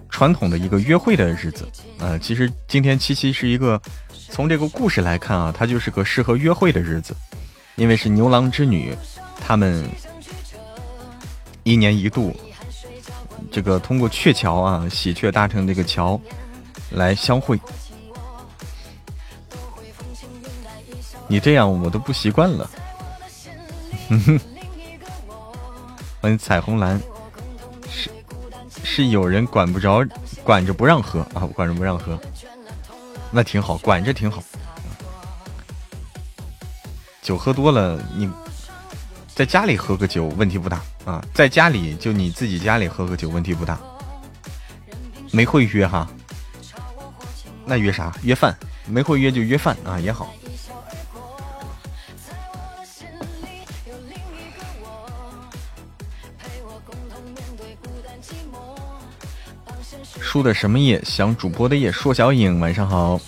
[0.09, 1.69] 传统的一个约会的日子
[2.01, 3.81] 呃，其实今天七夕是一个
[4.29, 7.15] 从这个故事来看啊，它就是个适合约会的日子，
[7.77, 8.93] 因为是牛郎织女
[9.41, 9.89] 他们
[11.63, 12.35] 一年一度
[13.53, 16.21] 这个通过鹊桥啊，喜鹊搭成这个桥。
[16.91, 17.59] 来相会，
[21.27, 22.71] 你这样我都不习惯了。
[26.21, 27.01] 欢迎彩虹蓝，
[27.91, 28.11] 是
[28.83, 30.05] 是有人管不着，
[30.43, 32.19] 管着不让喝啊，管着不让喝，
[33.31, 34.43] 那挺好，管着挺好。
[37.21, 38.31] 酒喝多了，你
[39.35, 43.79] 在家里喝个酒问题不大啊，在家里就你自己家里喝个酒问题不大，
[45.31, 46.07] 没会约哈。
[47.67, 48.15] 那约啥？
[48.23, 48.55] 约饭，
[48.87, 50.33] 没会约就约饭啊，也好。
[60.35, 61.01] 输的什么夜？
[61.05, 61.93] 想主播的夜。
[61.93, 63.21] 硕小影，晚上好。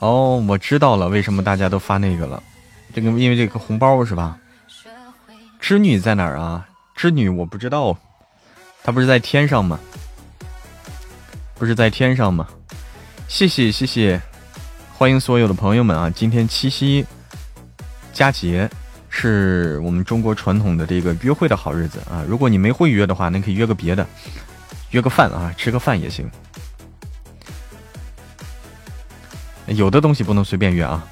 [0.00, 2.42] 哦，我知道了，为什么大家都发那个了？
[2.92, 4.38] 这个因为这个红包是吧？
[5.58, 6.68] 织女在哪儿啊？
[6.94, 7.96] 织女我不知道，
[8.82, 9.80] 她不是在天上吗？
[11.54, 12.46] 不是在天上吗？
[13.26, 14.20] 谢谢谢谢，
[14.92, 16.10] 欢迎所有的朋友们啊！
[16.10, 17.06] 今天七夕
[18.12, 18.68] 佳节
[19.16, 22.24] 是我们中国传统的这个约会的好日子啊！
[22.28, 24.04] 如果你没会约的话，那可以约个别的，
[24.90, 26.28] 约个饭啊，吃个饭也行。
[29.68, 31.06] 有的东西不能随便约啊。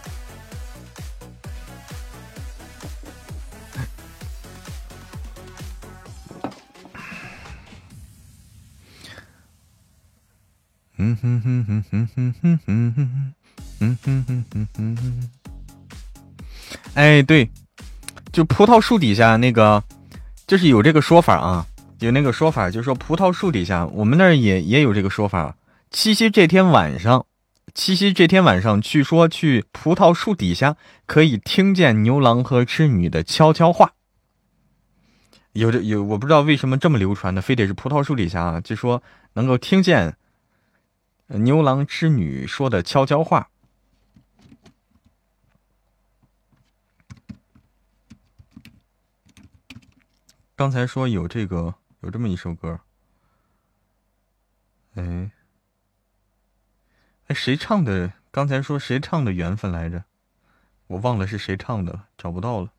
[10.96, 13.32] 嗯哼哼哼哼哼哼哼哼，
[13.78, 15.30] 嗯哼哼哼哼哼。
[16.94, 17.48] 哎，对，
[18.32, 19.84] 就葡萄树底下那个，
[20.46, 21.66] 就是有这个说法啊，
[22.00, 25.56] 有那个说法，就是说葡萄树底下，我们那儿也也有这个说法。
[25.90, 27.26] 七夕这天晚上，
[27.74, 33.92] 七夕这天晚上，据说去葡萄树底下可以听见牛郎和织女的悄悄话。
[35.52, 39.02] 有的有，我不知道为什么这么流传的，非得是葡萄树底下啊，就说
[39.34, 40.16] 能够听见。
[41.26, 43.48] 牛郎织女说的悄悄话。
[50.62, 52.78] 刚才说有这个，有这么一首歌。
[54.94, 55.32] 哎，
[57.26, 58.12] 哎，谁唱的？
[58.30, 60.04] 刚才说谁唱的缘分来着？
[60.86, 62.70] 我忘了是谁唱的了，找不到了，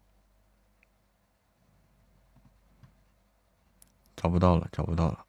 [4.15, 5.25] 找不到了，找不到了。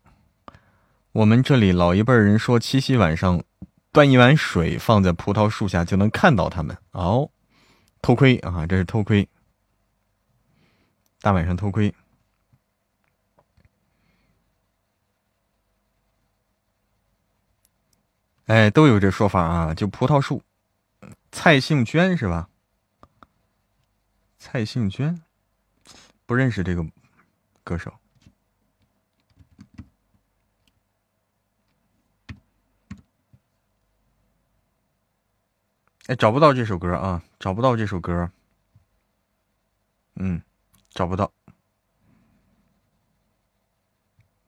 [1.11, 3.43] 我们这里老一辈人说，七夕晚上
[3.91, 6.79] 端一碗水放在葡萄树下就能看到他们。
[6.93, 7.33] 哦，
[8.01, 9.29] 偷窥啊，这是偷窥，
[11.21, 11.93] 大晚上偷窥。
[18.47, 20.43] 哎，都有这说法啊，就葡萄树。
[21.33, 22.49] 蔡幸娟是吧？
[24.39, 25.23] 蔡幸娟，
[26.27, 26.87] 不认识这个
[27.63, 27.93] 歌手。
[36.07, 37.25] 哎，找不到这首歌啊！
[37.41, 38.31] 找不到这首歌，
[40.17, 40.43] 嗯，
[40.91, 41.33] 找不到。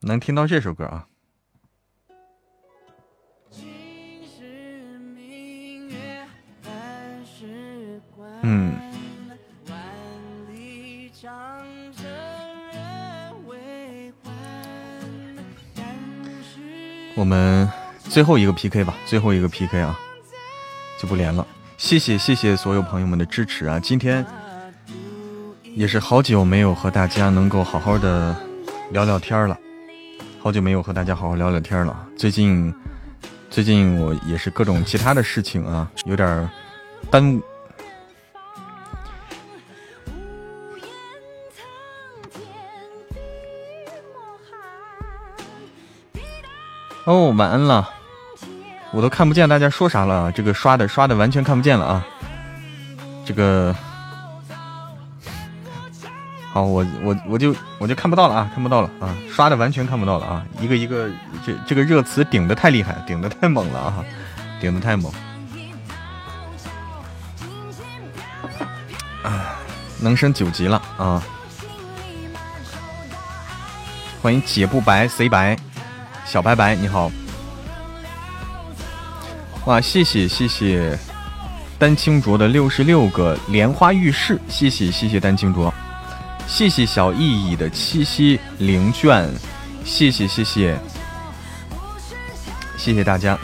[0.00, 1.08] 能听到这首歌啊？
[8.48, 8.76] 嗯。
[17.16, 17.68] 我们
[18.04, 19.98] 最后一个 PK 吧，最后一个 PK 啊，
[21.00, 21.44] 就不连了。
[21.78, 23.80] 谢谢谢谢所有朋友们的支持啊！
[23.80, 24.24] 今天
[25.74, 28.36] 也是好久没有和大家能够好好的
[28.90, 29.58] 聊聊天了，
[30.40, 32.06] 好久没有和大家好好聊聊天了。
[32.16, 32.72] 最近
[33.50, 36.48] 最近我也是各种其他的事情啊，有点
[37.10, 37.42] 耽误。
[47.06, 47.88] 哦，晚安了，
[48.90, 52.04] 我都看不见大家说啥了，这个刷的刷的完全看不见了啊，
[53.24, 53.72] 这个，
[56.52, 61.08] 好，我我我就我就看不到了啊，看不到了啊，刷的完全看不到了啊，一个一个
[61.46, 64.04] 这这个热词顶的太厉害，顶的太猛了啊，
[64.60, 65.12] 顶的太猛，
[69.22, 69.54] 啊，
[70.00, 71.22] 能升九级了啊，
[74.20, 75.56] 欢迎姐不白谁白。
[76.26, 77.10] 小白白你好，
[79.64, 80.98] 哇，谢谢谢谢
[81.78, 85.72] 丹青卓的六十六个莲花玉饰，谢谢谢谢丹青卓，
[86.48, 89.30] 谢谢小意义的七夕灵卷，
[89.84, 90.76] 谢谢谢谢。
[92.76, 93.38] 谢谢大家。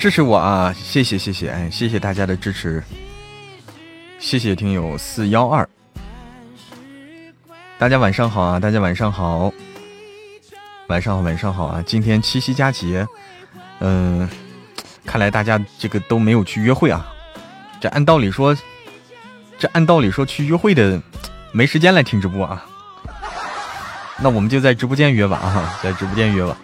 [0.00, 0.74] 支持我啊！
[0.82, 2.82] 谢谢谢谢，哎，谢谢大家的支持，
[4.18, 5.68] 谢谢听友四幺二，
[7.78, 8.58] 大家晚上好啊！
[8.58, 9.52] 大家晚上好，
[10.86, 11.84] 晚上好晚上好啊！
[11.86, 13.06] 今天七夕佳节，
[13.80, 14.26] 嗯，
[15.04, 17.06] 看来大家这个都没有去约会啊。
[17.78, 18.56] 这按道理说，
[19.58, 20.98] 这按道理说去约会的
[21.52, 22.64] 没时间来听直播啊。
[24.18, 26.56] 那我们就在直播间约吧啊，在直播间约吧。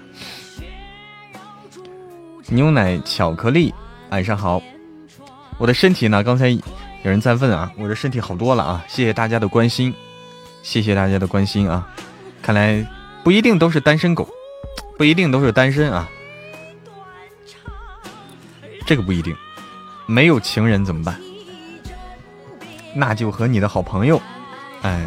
[2.48, 3.74] 牛奶巧克力，
[4.10, 4.62] 晚上好。
[5.58, 6.22] 我的身体呢？
[6.22, 6.60] 刚才有
[7.02, 8.84] 人在问啊，我的身体好多了啊！
[8.86, 9.92] 谢谢大家的关心，
[10.62, 11.88] 谢谢大家的关心啊！
[12.42, 12.86] 看来
[13.24, 14.28] 不一定都是单身狗，
[14.96, 16.08] 不一定都是单身啊，
[18.86, 19.34] 这个不一定。
[20.06, 21.18] 没有情人怎么办？
[22.94, 24.20] 那就和你的好朋友，
[24.82, 25.04] 哎，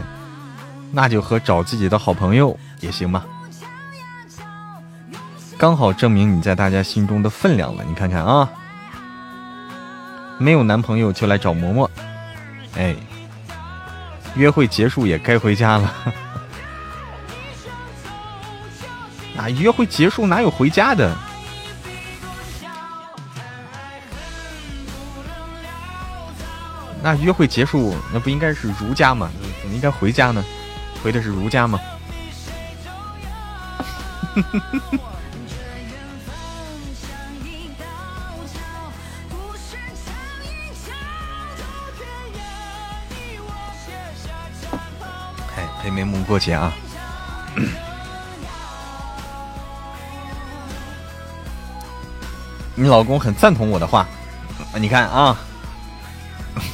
[0.92, 3.26] 那就和找自己的好朋友也行吧。
[5.60, 8.50] 刚好证明你在大家心中的分量了，你看看啊，
[10.38, 11.90] 没有男朋友就来找嬷嬷，
[12.78, 12.96] 哎，
[14.36, 15.94] 约会结束也该回家了。
[19.36, 21.14] 那 约会结束哪有回家的？
[27.04, 29.30] 那约会结束那不应该是儒家吗？
[29.62, 30.42] 怎么应该回家呢？
[31.04, 31.78] 回的是儒家吗？
[45.90, 46.72] 眉目过节啊！
[52.76, 54.08] 你老公很赞同我的话，
[54.76, 55.38] 你看啊，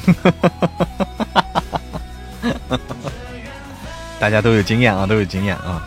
[4.20, 5.82] 大家都有经验啊，都有经验啊，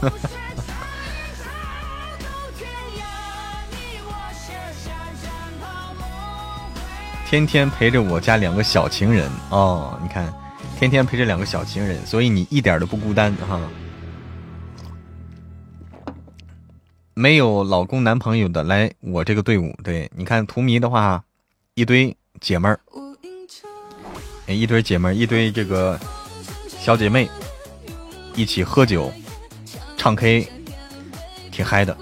[7.28, 10.32] 天天陪着我家两个小情人哦，你看。
[10.80, 13.60] 天天陪着两个小情人，所以你一点都不孤单哈。
[17.12, 21.22] 没有老公男朋友的来我这个队伍，对，你看图迷的话，
[21.74, 22.80] 一堆姐们儿，
[24.46, 26.00] 哎，一堆姐们儿，一堆这个
[26.66, 27.28] 小姐妹，
[28.34, 29.12] 一起喝酒、
[29.98, 30.48] 唱 K，
[31.52, 31.94] 挺嗨的。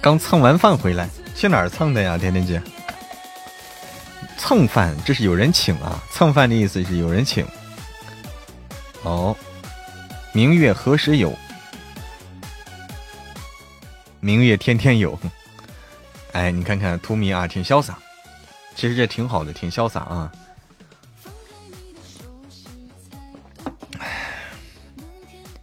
[0.00, 1.10] 刚蹭完饭回来。
[1.36, 2.60] 去哪儿蹭的呀，甜甜姐？
[4.38, 6.02] 蹭饭，这是有人请啊！
[6.10, 7.46] 蹭饭的意思是有人请。
[9.02, 9.36] 哦，
[10.32, 11.36] 明月何时有？
[14.20, 15.18] 明月天天有。
[16.32, 17.98] 哎，你看看图迷啊，挺潇洒。
[18.74, 20.32] 其实这挺好的，挺潇洒啊。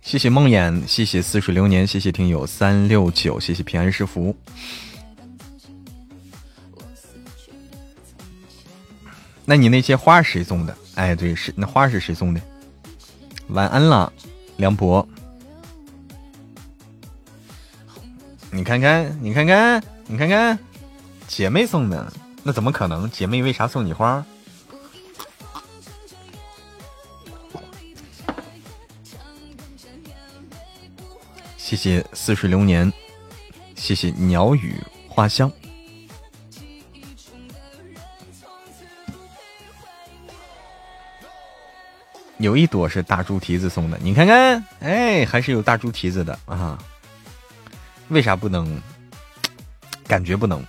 [0.01, 4.35] 谢谢梦魇，谢谢似水流年，谢谢听友三六九，谢谢平安是福。
[9.45, 10.77] 那你那些花谁送的？
[10.95, 12.41] 哎，对，是那花是谁送的？
[13.49, 14.11] 晚安了，
[14.57, 15.07] 梁博。
[18.49, 20.57] 你看看，你看看，你看看，
[21.27, 22.13] 姐妹送的，
[22.43, 23.09] 那怎么可能？
[23.09, 24.23] 姐妹为啥送你花？
[31.57, 32.91] 谢谢似水流年，
[33.75, 34.75] 谢谢鸟语
[35.09, 35.51] 花香。
[42.43, 46.77] 有一朵是大猪蹄子送的，你看看，哎，还是有大猪蹄子的啊。
[48.09, 48.81] 为啥不能？
[50.05, 50.61] 感觉不能。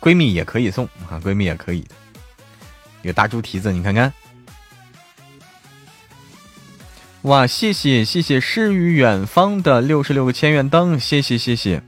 [0.00, 1.86] 闺蜜也可以送啊，闺蜜也可以。
[3.02, 4.12] 有大猪蹄子，你看看。
[7.22, 11.80] 哇，谢谢谢谢诗与远方的六十六个千元灯，谢谢谢谢。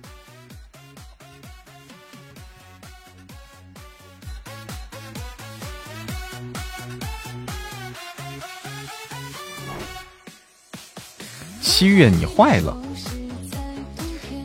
[11.78, 12.74] 七月你坏了，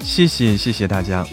[0.03, 1.25] 谢谢谢谢大家。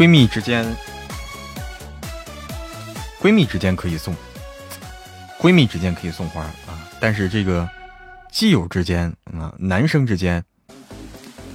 [0.00, 0.64] 闺蜜之间，
[3.20, 4.16] 闺蜜之间可以送，
[5.38, 7.68] 闺蜜之间可以送花啊，但是这个
[8.32, 10.42] 基友之间啊，男生之间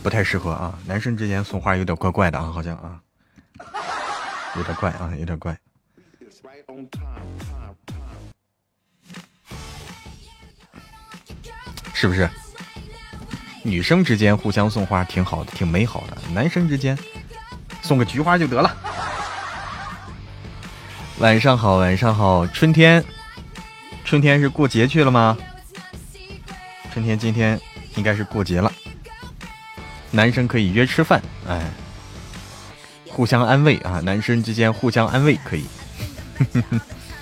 [0.04, 3.02] 不太适合啊，男生之间送花有点怪怪的啊，好像啊，
[4.56, 5.58] 有点怪啊，有点怪，
[11.96, 12.30] 是不是？
[13.64, 16.96] 女生之间互相送花挺好的，挺美好的，男生之间。
[17.86, 18.76] 送个菊花就得了。
[21.20, 23.06] 晚上好，晚上好，春天，
[24.04, 25.38] 春天是过节去了吗？
[26.92, 27.62] 春天今天
[27.96, 28.72] 应该是过节了。
[30.10, 31.62] 男生可以约吃饭，哎，
[33.08, 35.66] 互相安慰啊，男生之间互相安慰可以。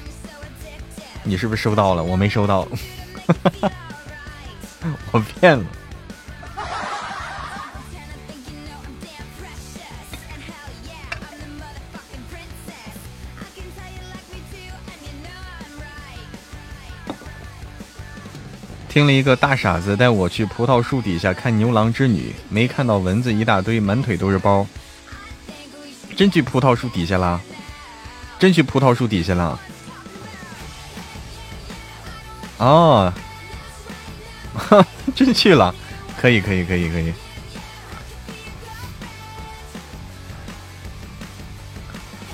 [1.23, 2.01] 你是不是收到了？
[2.01, 2.65] 我没收到，
[5.11, 5.65] 我骗了。
[18.93, 24.67] 听了一个大傻子带我去葡萄树底下看牛郎织女，没看到蚊子一大堆，满腿都是包。
[26.15, 27.41] 真去葡萄树底下了？
[28.37, 29.59] 真去葡萄树底下了？
[32.59, 33.11] 哦，
[35.15, 35.73] 真去了，
[36.15, 37.11] 可以可以可以可以，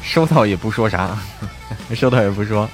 [0.04, 1.18] 收到也不说啥，
[1.96, 2.70] 收到也不说。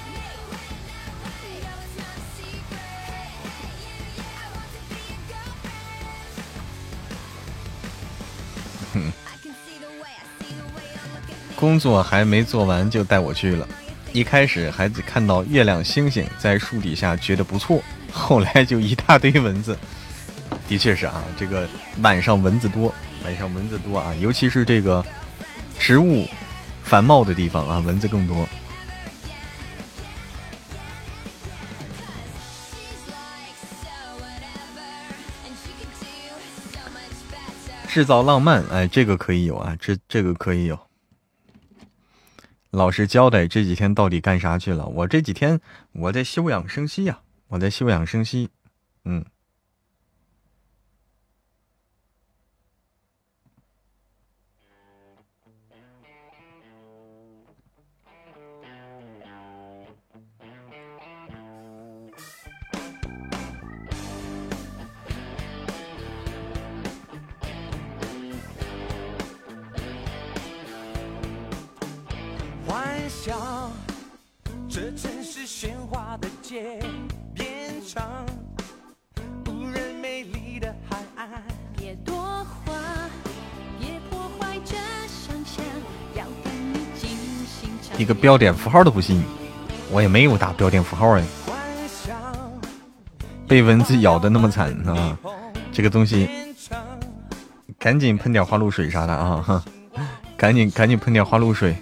[11.76, 13.68] 工作还没做完就带我去了，
[14.14, 19.78] 一开始还看到月亮星星在树底下觉得不错，后来就一大堆蚊子。
[20.70, 21.68] 的确是啊，这个
[22.02, 22.96] 晚上蚊子多，
[23.26, 25.06] 晚上蚊子多啊，尤其是这个
[25.78, 26.26] 植物
[26.82, 28.48] 繁茂的地方啊，蚊子更多。
[37.90, 40.85] 制造浪漫，哎，这个可以有啊，这这个可以有。
[42.76, 44.86] 老实交代，这几天到底干啥去了？
[44.88, 45.62] 我这几天
[45.94, 47.18] 我在休养生息呀，
[47.48, 48.50] 我在休养生息，
[49.06, 49.24] 嗯。
[76.56, 76.80] 喧哗的街，
[77.34, 77.46] 变
[77.86, 78.02] 成
[79.48, 81.30] 无人美丽的海岸。
[81.76, 82.74] 别多话，
[83.78, 84.76] 别破坏这
[85.08, 85.64] 想象，
[86.16, 87.10] 要跟你精
[87.46, 89.22] 心一个标点符号都不信，
[89.92, 91.24] 我也没有打标点符号哎。
[93.48, 95.16] 被蚊子咬的那么惨啊！
[95.72, 96.28] 这个东西，
[97.78, 99.40] 赶紧喷点花露水啥的啊！
[99.40, 99.64] 哈，
[100.36, 101.76] 赶紧赶紧喷点花露水，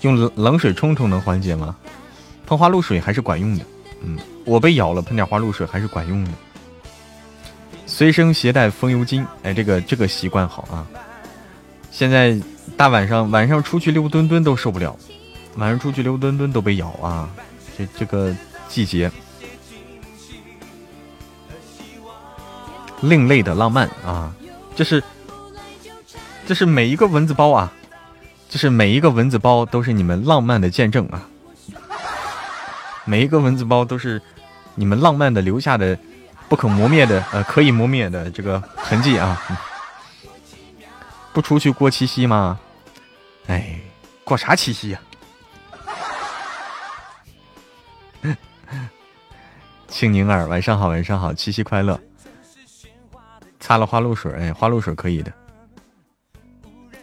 [0.00, 1.76] 用冷冷水冲冲能缓解吗？
[2.46, 3.64] 喷花露水还是管用的。
[4.02, 6.30] 嗯，我被咬了，喷点花露水还是管用的。
[7.86, 10.86] 随身携带风油精，哎，这个这个习惯好啊。
[11.90, 12.38] 现在
[12.76, 14.96] 大晚上晚上出去溜墩墩都受不了。
[15.56, 17.28] 晚上出去溜墩墩都被咬啊！
[17.76, 18.32] 这这个
[18.68, 19.10] 季节，
[23.00, 24.32] 另类的浪漫啊！
[24.76, 25.02] 这是，
[26.46, 27.72] 这是每一个蚊子包啊！
[28.48, 31.28] 这是每一个蚊子包都是你们浪漫的见证啊！
[33.08, 34.20] 每一个文字包都是
[34.74, 35.98] 你们浪漫的留下的
[36.46, 39.40] 不可磨灭的呃可以磨灭的这个痕迹啊！
[41.32, 42.60] 不出去过七夕吗？
[43.46, 43.80] 哎，
[44.24, 45.00] 过啥七夕呀？
[49.88, 51.98] 庆宁儿，晚上好，晚上好，七夕快乐。
[53.58, 55.32] 擦了花露水，哎，花露水可以的。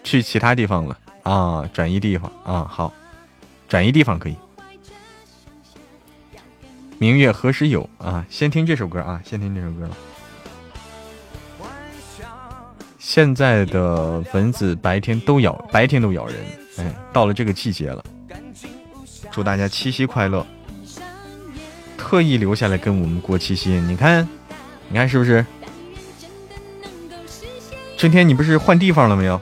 [0.03, 2.93] 去其他地方了啊，转移地方啊，好，
[3.67, 4.35] 转移地方可以。
[6.97, 8.25] 明月何时有啊？
[8.29, 9.89] 先听这首歌啊，先听这首歌。
[12.97, 16.35] 现在的蚊子白天都咬，白天都咬人，
[16.77, 18.03] 哎，到了这个季节了。
[19.29, 20.45] 祝大家七夕快乐。
[21.97, 24.27] 特意留下来跟我们过七夕，你看，
[24.87, 25.45] 你看是不是？
[27.97, 29.39] 春天，你不是换地方了没有？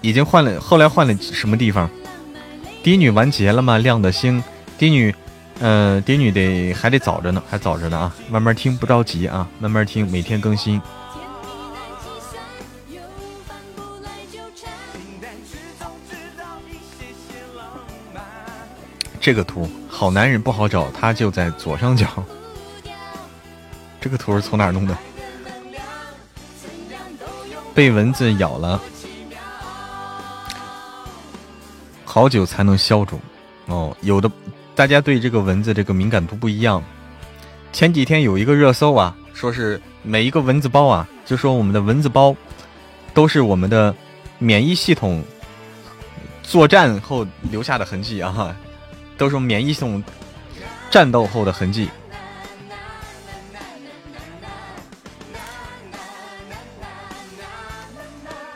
[0.00, 1.90] 已经换了，后来换了什么地方？
[2.88, 3.76] 嫡女完结了吗？
[3.76, 4.42] 亮的星，
[4.78, 5.14] 嫡女，
[5.60, 10.80] 嗯，嫡女得还得早着呢，还早着呢啊，慢慢听，不着急啊，慢慢听，每天更新。
[19.20, 22.06] 这个图好男人不好找，他就在左上角。
[24.00, 24.96] 这个图是从哪弄的？
[27.74, 28.80] 被蚊子咬了，
[32.08, 33.20] 好久才能消肿。
[33.66, 34.30] 哦，有的
[34.74, 36.82] 大家对这个蚊子这个敏感度不一样。
[37.70, 42.34] 前几天有一个热搜啊，说是每一个蚊子包啊，就说我们的蚊子包
[43.12, 43.94] 都是我们的
[44.38, 45.22] 免疫系统
[46.42, 48.56] 作战后留下的痕迹啊。
[49.18, 50.02] 都是免疫系统
[50.90, 51.90] 战斗后的痕迹。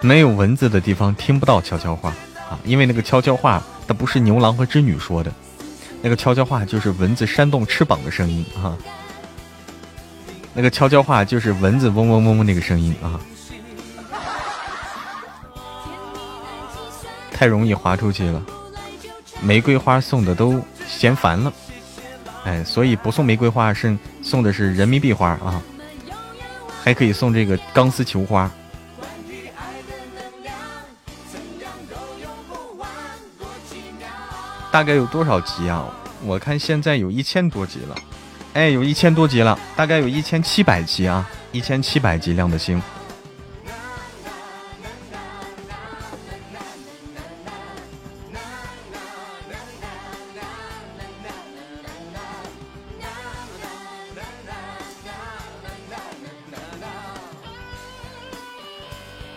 [0.00, 2.14] 没有蚊子的地方听不到悄悄话
[2.64, 5.32] 因为那个悄悄话它不是牛郎和织女说的，
[6.00, 8.76] 那个悄悄话就是蚊子扇动翅膀的声音啊。
[10.55, 13.20] 那个悄悄话就是蚊子嗡嗡嗡嗡那个声音啊。
[17.32, 18.42] 太容易滑出去了。
[19.40, 21.53] 玫瑰花送的都嫌烦了，
[22.44, 25.61] 哎，所以不送玫瑰花，是送的是人民币花啊，
[26.84, 28.48] 还可以送这个钢丝球花。
[34.72, 35.84] 大概有多少集啊？
[36.24, 37.94] 我看现在有一千多集了，
[38.54, 42.80] 哎，有一千多集了，大概有一千七百集啊，一千七百集亮的星。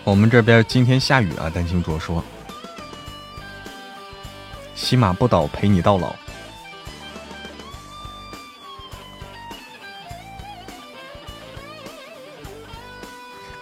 [0.05, 2.23] 我们这边今天下雨啊，丹青卓说
[4.85, 6.15] ：“骑马不倒，陪你到老。”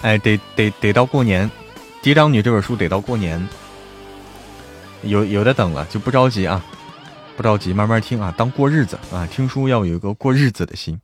[0.04, 1.50] 哎，得得得到过年，
[2.02, 3.48] 《嫡长女》这本书得到过年，
[5.04, 6.62] 有有的等了，就不着急啊，
[7.38, 11.00] 不着急，慢慢听啊，当过日子啊，听书要有一个过日子的心。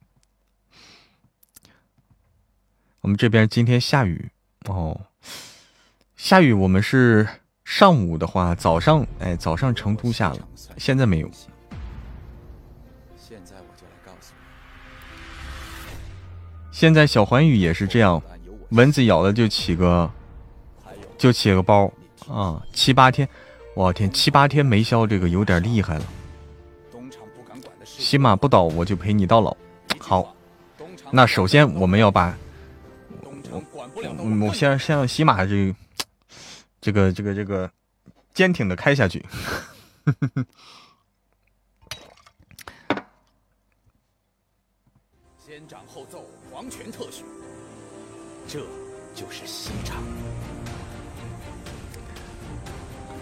[2.99, 4.29] 我们这边今天下雨
[4.65, 4.99] 哦。
[6.17, 7.25] 下雨，我们是
[7.69, 10.39] 上午的话，早上哎，早上成都下了，
[10.77, 11.29] 现在没有。
[13.15, 15.91] 现在我就来告诉你，
[16.71, 18.19] 现在小环宇也是这样，
[18.69, 20.09] 蚊子咬了就起个，
[21.15, 21.93] 就起个包
[22.27, 23.29] 啊，七八天，
[23.75, 26.05] 我天，七八天没消，这个有点厉害了。
[27.85, 29.55] 起码不倒，我就陪你到老。
[29.99, 30.35] 好，
[31.11, 32.35] 那首先我们要把，
[34.41, 35.71] 我先先让喜马这。
[36.81, 37.71] 这个这个这个，
[38.33, 39.25] 坚挺的开下去。
[45.37, 47.23] 先斩后奏，皇权特许，
[48.47, 48.59] 这
[49.13, 50.01] 就是西厂。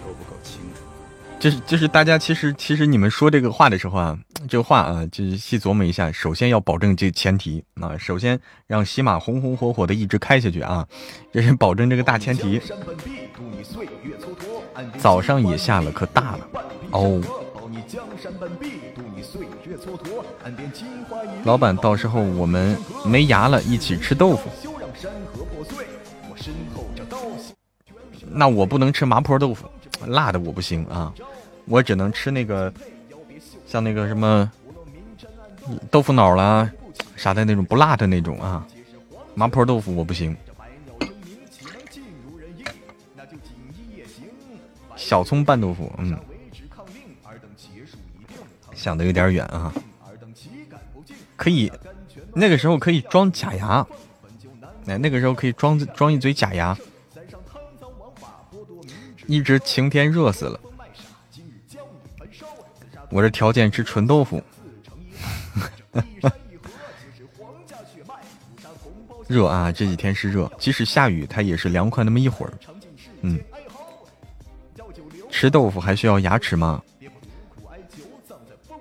[0.04, 0.87] 够不够清楚？
[1.38, 4.18] 就是就是大家其实其实你们说这个话的时候啊，
[4.48, 6.10] 这个话啊，就是细琢磨一下。
[6.10, 10.86] 首先要保证这前提啊，首先让喜马红红火火的一直开下去啊，
[11.32, 12.60] 这是保证这个大前提。
[14.98, 16.48] 早上也下了，可大了
[16.90, 17.20] 哦。
[21.44, 24.50] 老板，到时候我们没牙了，一起吃豆腐。
[28.30, 29.66] 那我不能吃麻婆豆腐，
[30.06, 31.12] 辣的我不行啊。
[31.66, 32.72] 我只能吃那个，
[33.66, 34.50] 像那个什么
[35.90, 36.70] 豆腐脑啦，
[37.14, 38.66] 啥的那种不辣的那种啊。
[39.34, 40.36] 麻婆豆腐我不行。
[44.96, 46.18] 小葱拌豆腐，嗯，
[48.74, 49.72] 想的有点远啊。
[51.36, 51.70] 可以，
[52.34, 53.86] 那个时候可以装假牙，
[54.86, 56.76] 哎，那个时候可以装装一嘴假牙。
[59.28, 60.58] 一直晴天热死了。
[63.10, 64.42] 我这条件吃纯豆腐，
[69.28, 69.70] 热啊！
[69.70, 72.52] 这几天是热，即使下雨，它也是凉快那么一会儿。
[73.20, 73.38] 嗯，
[75.30, 76.82] 吃豆腐还需要牙齿吗？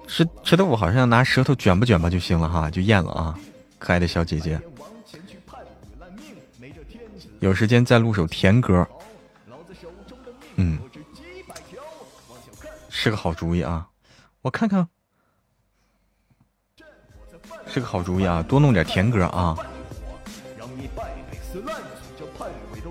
[0.08, 3.38] 吃吃豆腐好像拿舌头卷吧卷吧就行了哈，就咽了啊！
[3.78, 4.58] 可爱的小姐姐，
[7.40, 8.88] 有时间再录首甜歌。
[10.58, 10.78] 嗯，
[12.90, 13.88] 是个好主意啊。
[14.42, 14.88] 我看看，
[17.68, 18.44] 是个好主意啊！
[18.44, 19.58] 多弄点甜歌啊！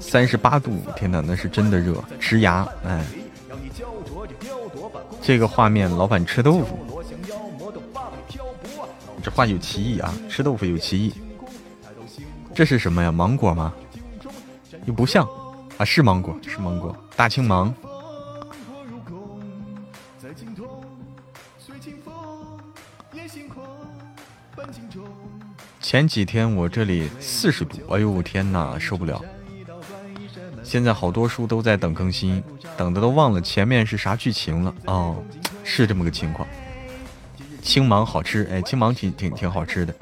[0.01, 2.69] 三十八度，天哪，那是真的热，直牙！
[2.85, 3.07] 哎，
[5.23, 7.03] 这个画面，老板吃豆腐，
[9.23, 10.15] 这话有歧义啊！
[10.29, 11.15] 吃豆腐有歧义，
[12.55, 13.11] 这是什么呀？
[13.11, 13.73] 芒果吗？
[14.85, 15.27] 又不像
[15.79, 17.73] 啊，是芒果，是芒果，大青芒。
[25.81, 29.23] 前几天我这里四十度，哎呦天哪，受不了！
[30.63, 32.43] 现在好多书都在等更新，
[32.77, 35.17] 等的都忘了前面是啥剧情了哦，
[35.63, 36.49] 是这么个情况。
[37.63, 39.95] 青芒好吃，哎，青芒挺挺挺好吃的，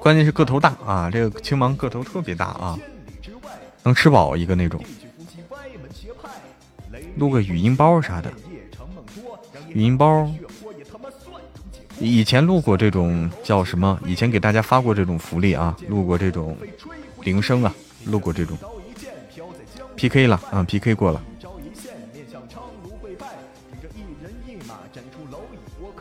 [0.00, 2.78] 关键是个头大啊，这个青芒个头特别大啊，
[3.84, 4.82] 能吃饱一个那种。
[7.16, 8.32] 录个语音包啥的，
[9.68, 10.28] 语音包。
[12.00, 13.96] 以前录过这种叫什么？
[14.04, 16.56] 以前给大家发过这种福利啊，录过这种
[17.22, 17.72] 铃声啊，
[18.04, 18.58] 录过这种
[19.94, 21.22] PK 了啊，PK 过了。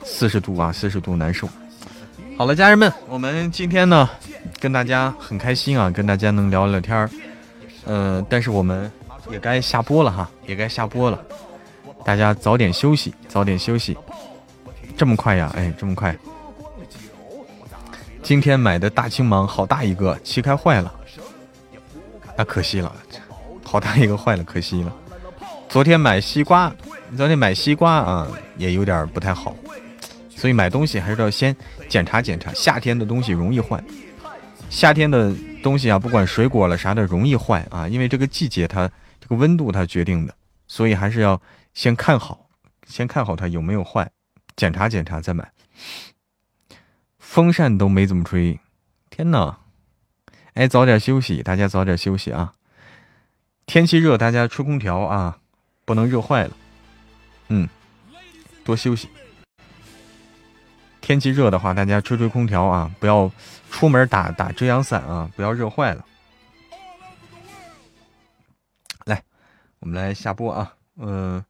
[0.04, 1.48] 四十度啊，四十度难受。
[2.36, 4.10] 好了，家人们，我们今天呢
[4.60, 7.08] 跟大家很开心啊，跟大家能聊聊天儿。
[7.86, 8.92] 嗯，但是我们
[9.32, 11.22] 也该下播了哈，也该下播了。
[12.06, 13.98] 大家早点休息，早点休息。
[14.96, 15.52] 这么快呀？
[15.56, 16.16] 哎，这么快！
[18.22, 20.94] 今天买的大青芒好大一个，切开坏了，
[22.38, 22.94] 那可惜了，
[23.64, 24.94] 好大一个坏了，可惜了。
[25.68, 26.72] 昨天买西瓜，
[27.18, 28.28] 昨天买西瓜啊，
[28.58, 29.56] 也有点不太好，
[30.30, 31.56] 所以买东西还是要先
[31.90, 32.54] 检查检查。
[32.54, 33.84] 夏天的东西容易坏，
[34.70, 35.34] 夏天的
[35.64, 38.88] 东西啊，不管水果了啥的容易坏啊，因为这个季节它
[39.20, 40.36] 这个温度它决定的，
[40.68, 41.42] 所以还是要
[41.74, 42.50] 先看好，
[42.86, 44.12] 先看好它有没有坏。
[44.56, 45.52] 检查检查再买，
[47.18, 48.60] 风扇都没怎么吹，
[49.10, 49.58] 天呐！
[50.54, 52.54] 哎，早点休息，大家早点休息啊！
[53.66, 55.40] 天气热，大家吹空调啊，
[55.86, 56.52] 不能热坏了。
[57.48, 57.68] 嗯，
[58.64, 59.10] 多休息。
[61.04, 63.30] 天气热的话，大家吹吹空调啊，不要
[63.70, 66.06] 出门打打遮阳伞啊，不要热坏了。
[69.04, 69.22] 来，
[69.80, 71.44] 我们来下播啊，嗯，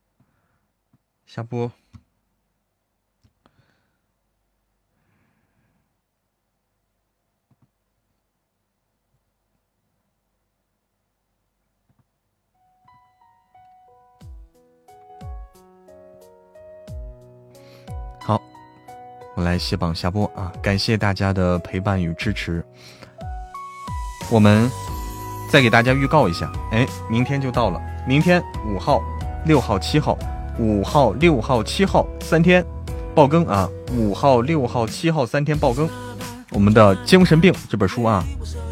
[1.28, 1.72] 下播。
[19.36, 20.51] 我来卸榜下播啊！
[20.61, 22.63] 感谢大家的陪伴与支持。
[24.29, 24.69] 我们
[25.51, 29.01] 再给大家预告一下，哎，明天就到了，明天五号、
[29.45, 30.17] 六号、七号，
[30.59, 32.63] 五号、六号、七号三天
[33.15, 33.67] 爆更啊！
[33.95, 35.89] 五号、六号、七号三天爆更。
[36.51, 38.23] 我们的《精神病》这本书啊，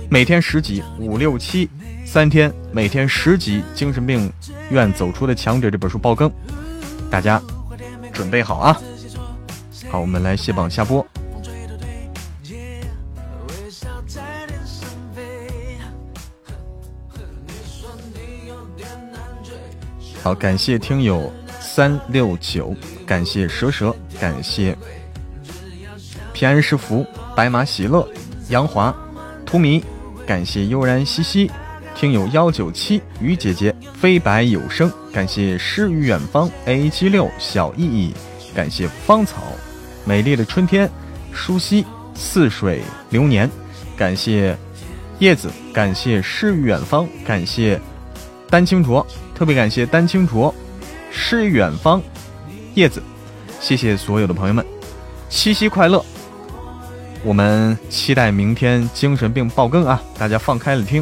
[0.09, 1.67] 每天十集，五六七
[2.05, 4.31] 三天，每天十集，《精神病
[4.69, 6.31] 院走出的强者》这本书爆更，
[7.09, 7.41] 大家
[8.13, 8.79] 准备好啊！
[9.91, 11.05] 好，我们来卸榜下播。
[20.23, 21.29] 好，感谢听友
[21.59, 22.73] 三六九，
[23.05, 24.77] 感谢蛇蛇，感谢
[26.31, 28.07] 平安是福，白马喜乐，
[28.47, 28.95] 杨华，
[29.45, 29.83] 图迷，
[30.25, 31.51] 感谢悠然兮兮，
[31.95, 38.13] 听友幺九七，于姐姐，飞白有声，感谢诗与远方，A 七六小意义，
[38.55, 39.41] 感谢芳草
[40.11, 40.91] 美丽的春天，
[41.31, 42.81] 舒溪似水
[43.11, 43.49] 流年，
[43.95, 44.57] 感谢
[45.19, 47.79] 叶子，感谢诗与远方，感谢
[48.49, 49.07] 丹青卓。
[49.33, 50.53] 特别感谢丹青卓、
[51.09, 52.03] 诗与远方、
[52.73, 53.01] 叶子，
[53.61, 54.65] 谢谢所有的朋友们，
[55.29, 56.03] 七夕快乐！
[57.23, 60.03] 我们期待明天精神病爆更啊！
[60.19, 61.01] 大家放开了听。